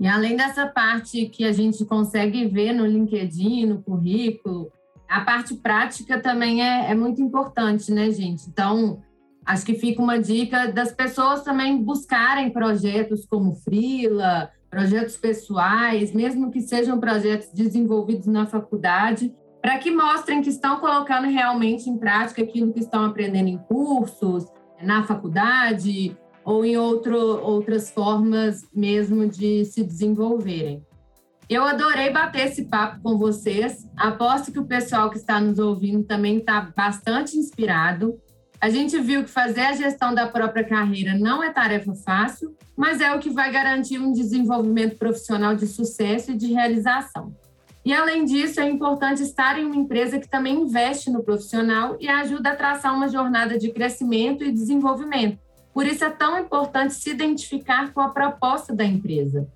E 0.00 0.08
além 0.08 0.34
dessa 0.34 0.66
parte 0.66 1.26
que 1.26 1.44
a 1.44 1.52
gente 1.52 1.84
consegue 1.84 2.46
ver 2.48 2.72
no 2.72 2.86
LinkedIn, 2.86 3.66
no 3.66 3.82
currículo, 3.82 4.72
a 5.08 5.20
parte 5.20 5.54
prática 5.56 6.18
também 6.18 6.62
é, 6.62 6.90
é 6.90 6.94
muito 6.94 7.20
importante, 7.20 7.92
né, 7.92 8.10
gente? 8.10 8.48
Então, 8.48 9.02
acho 9.44 9.66
que 9.66 9.74
fica 9.74 10.00
uma 10.00 10.18
dica 10.18 10.72
das 10.72 10.90
pessoas 10.90 11.42
também 11.42 11.82
buscarem 11.82 12.50
projetos 12.50 13.26
como 13.26 13.54
Freela, 13.56 14.50
projetos 14.74 15.16
pessoais, 15.16 16.12
mesmo 16.12 16.50
que 16.50 16.60
sejam 16.60 16.98
projetos 16.98 17.48
desenvolvidos 17.52 18.26
na 18.26 18.44
faculdade, 18.44 19.32
para 19.62 19.78
que 19.78 19.88
mostrem 19.88 20.42
que 20.42 20.50
estão 20.50 20.80
colocando 20.80 21.28
realmente 21.28 21.88
em 21.88 21.96
prática 21.96 22.42
aquilo 22.42 22.72
que 22.72 22.80
estão 22.80 23.04
aprendendo 23.04 23.46
em 23.46 23.56
cursos, 23.56 24.46
na 24.82 25.04
faculdade 25.04 26.18
ou 26.44 26.64
em 26.64 26.76
outro, 26.76 27.16
outras 27.16 27.88
formas 27.88 28.62
mesmo 28.74 29.28
de 29.28 29.64
se 29.64 29.84
desenvolverem. 29.84 30.84
Eu 31.48 31.62
adorei 31.62 32.10
bater 32.10 32.48
esse 32.48 32.64
papo 32.64 33.00
com 33.00 33.16
vocês. 33.16 33.88
Aposto 33.96 34.50
que 34.50 34.58
o 34.58 34.66
pessoal 34.66 35.08
que 35.08 35.18
está 35.18 35.40
nos 35.40 35.60
ouvindo 35.60 36.02
também 36.02 36.38
está 36.38 36.72
bastante 36.76 37.36
inspirado. 37.36 38.18
A 38.64 38.70
gente 38.70 38.98
viu 38.98 39.22
que 39.22 39.28
fazer 39.28 39.60
a 39.60 39.74
gestão 39.74 40.14
da 40.14 40.26
própria 40.26 40.64
carreira 40.64 41.12
não 41.12 41.42
é 41.42 41.50
tarefa 41.50 41.94
fácil, 41.94 42.56
mas 42.74 42.98
é 42.98 43.12
o 43.14 43.18
que 43.18 43.28
vai 43.28 43.52
garantir 43.52 43.98
um 43.98 44.10
desenvolvimento 44.10 44.96
profissional 44.96 45.54
de 45.54 45.66
sucesso 45.66 46.32
e 46.32 46.34
de 46.34 46.50
realização. 46.50 47.36
E, 47.84 47.92
além 47.92 48.24
disso, 48.24 48.60
é 48.60 48.70
importante 48.70 49.22
estar 49.22 49.58
em 49.58 49.66
uma 49.66 49.76
empresa 49.76 50.18
que 50.18 50.26
também 50.26 50.62
investe 50.62 51.10
no 51.10 51.22
profissional 51.22 51.98
e 52.00 52.08
ajuda 52.08 52.52
a 52.52 52.56
traçar 52.56 52.94
uma 52.94 53.06
jornada 53.06 53.58
de 53.58 53.70
crescimento 53.70 54.42
e 54.42 54.50
desenvolvimento. 54.50 55.38
Por 55.74 55.84
isso, 55.84 56.02
é 56.02 56.08
tão 56.08 56.38
importante 56.38 56.94
se 56.94 57.10
identificar 57.10 57.92
com 57.92 58.00
a 58.00 58.08
proposta 58.08 58.74
da 58.74 58.82
empresa. 58.86 59.46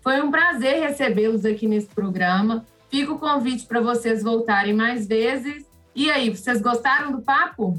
Foi 0.00 0.22
um 0.22 0.30
prazer 0.30 0.86
recebê-los 0.86 1.44
aqui 1.44 1.66
nesse 1.66 1.88
programa. 1.88 2.64
Fica 2.88 3.12
o 3.12 3.18
convite 3.18 3.66
para 3.66 3.80
vocês 3.80 4.22
voltarem 4.22 4.72
mais 4.72 5.04
vezes. 5.04 5.66
E 5.96 6.08
aí, 6.12 6.30
vocês 6.30 6.62
gostaram 6.62 7.10
do 7.10 7.22
papo? 7.22 7.76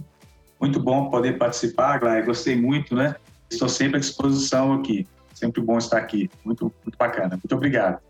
Muito 0.63 0.79
bom 0.79 1.09
poder 1.09 1.37
participar, 1.37 1.99
Glória. 1.99 2.23
Gostei 2.23 2.55
muito, 2.55 2.95
né? 2.95 3.17
Estou 3.51 3.67
sempre 3.67 3.97
à 3.97 3.99
disposição 3.99 4.71
aqui. 4.71 5.05
Sempre 5.33 5.61
bom 5.61 5.77
estar 5.77 5.97
aqui. 5.97 6.29
Muito, 6.41 6.73
muito 6.85 6.97
bacana. 6.97 7.31
Muito 7.31 7.53
obrigado. 7.53 8.01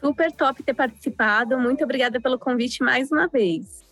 Super 0.00 0.32
top 0.32 0.62
ter 0.62 0.72
participado. 0.72 1.58
Muito 1.58 1.84
obrigada 1.84 2.18
pelo 2.18 2.38
convite 2.38 2.82
mais 2.82 3.12
uma 3.12 3.28
vez. 3.28 3.84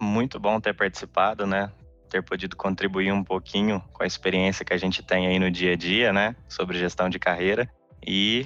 Muito 0.00 0.40
bom 0.40 0.58
ter 0.58 0.74
participado, 0.74 1.46
né? 1.46 1.70
Ter 2.10 2.20
podido 2.20 2.56
contribuir 2.56 3.12
um 3.12 3.22
pouquinho 3.22 3.80
com 3.92 4.02
a 4.02 4.06
experiência 4.08 4.64
que 4.64 4.74
a 4.74 4.76
gente 4.76 5.00
tem 5.00 5.28
aí 5.28 5.38
no 5.38 5.48
dia 5.48 5.74
a 5.74 5.76
dia, 5.76 6.12
né? 6.12 6.34
Sobre 6.48 6.76
gestão 6.76 7.08
de 7.08 7.20
carreira. 7.20 7.70
E 8.04 8.44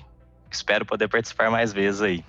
espero 0.51 0.85
poder 0.85 1.09
participar 1.09 1.51
mais 1.51 1.73
vezes 1.73 2.03
aí. 2.03 2.23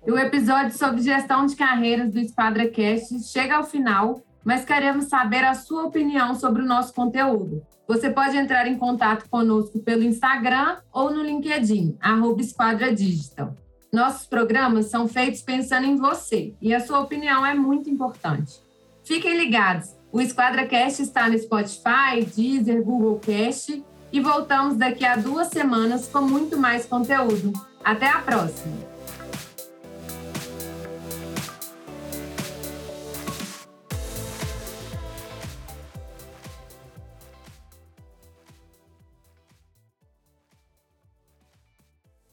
O 0.00 0.16
episódio 0.16 0.72
sobre 0.78 1.02
gestão 1.02 1.44
de 1.44 1.54
carreiras 1.54 2.10
do 2.10 2.18
EsquadraCast 2.18 3.22
chega 3.30 3.56
ao 3.56 3.64
final, 3.64 4.22
mas 4.44 4.64
queremos 4.64 5.06
saber 5.06 5.44
a 5.44 5.54
sua 5.54 5.84
opinião 5.84 6.34
sobre 6.34 6.62
o 6.62 6.66
nosso 6.66 6.92
conteúdo. 6.92 7.62
Você 7.86 8.10
pode 8.10 8.36
entrar 8.36 8.66
em 8.66 8.78
contato 8.78 9.28
conosco 9.28 9.78
pelo 9.80 10.02
Instagram 10.02 10.78
ou 10.92 11.12
no 11.12 11.22
LinkedIn, 11.22 11.96
Esquadra 12.40 12.94
Digital. 12.94 13.54
Nossos 13.92 14.26
programas 14.26 14.86
são 14.86 15.06
feitos 15.06 15.42
pensando 15.42 15.86
em 15.86 15.96
você 15.96 16.54
e 16.60 16.74
a 16.74 16.80
sua 16.80 17.00
opinião 17.00 17.44
é 17.46 17.54
muito 17.54 17.88
importante. 17.88 18.60
Fiquem 19.04 19.36
ligados, 19.36 19.94
o 20.10 20.20
EsquadraCast 20.20 21.02
está 21.02 21.28
no 21.28 21.38
Spotify, 21.38 22.24
Deezer, 22.34 22.82
Google 22.82 23.18
Cast 23.18 23.84
e 24.12 24.20
voltamos 24.20 24.76
daqui 24.76 25.04
a 25.04 25.16
duas 25.16 25.48
semanas 25.48 26.08
com 26.08 26.22
muito 26.22 26.56
mais 26.56 26.86
conteúdo. 26.86 27.52
Até 27.84 28.08
a 28.08 28.20
próxima! 28.20 28.93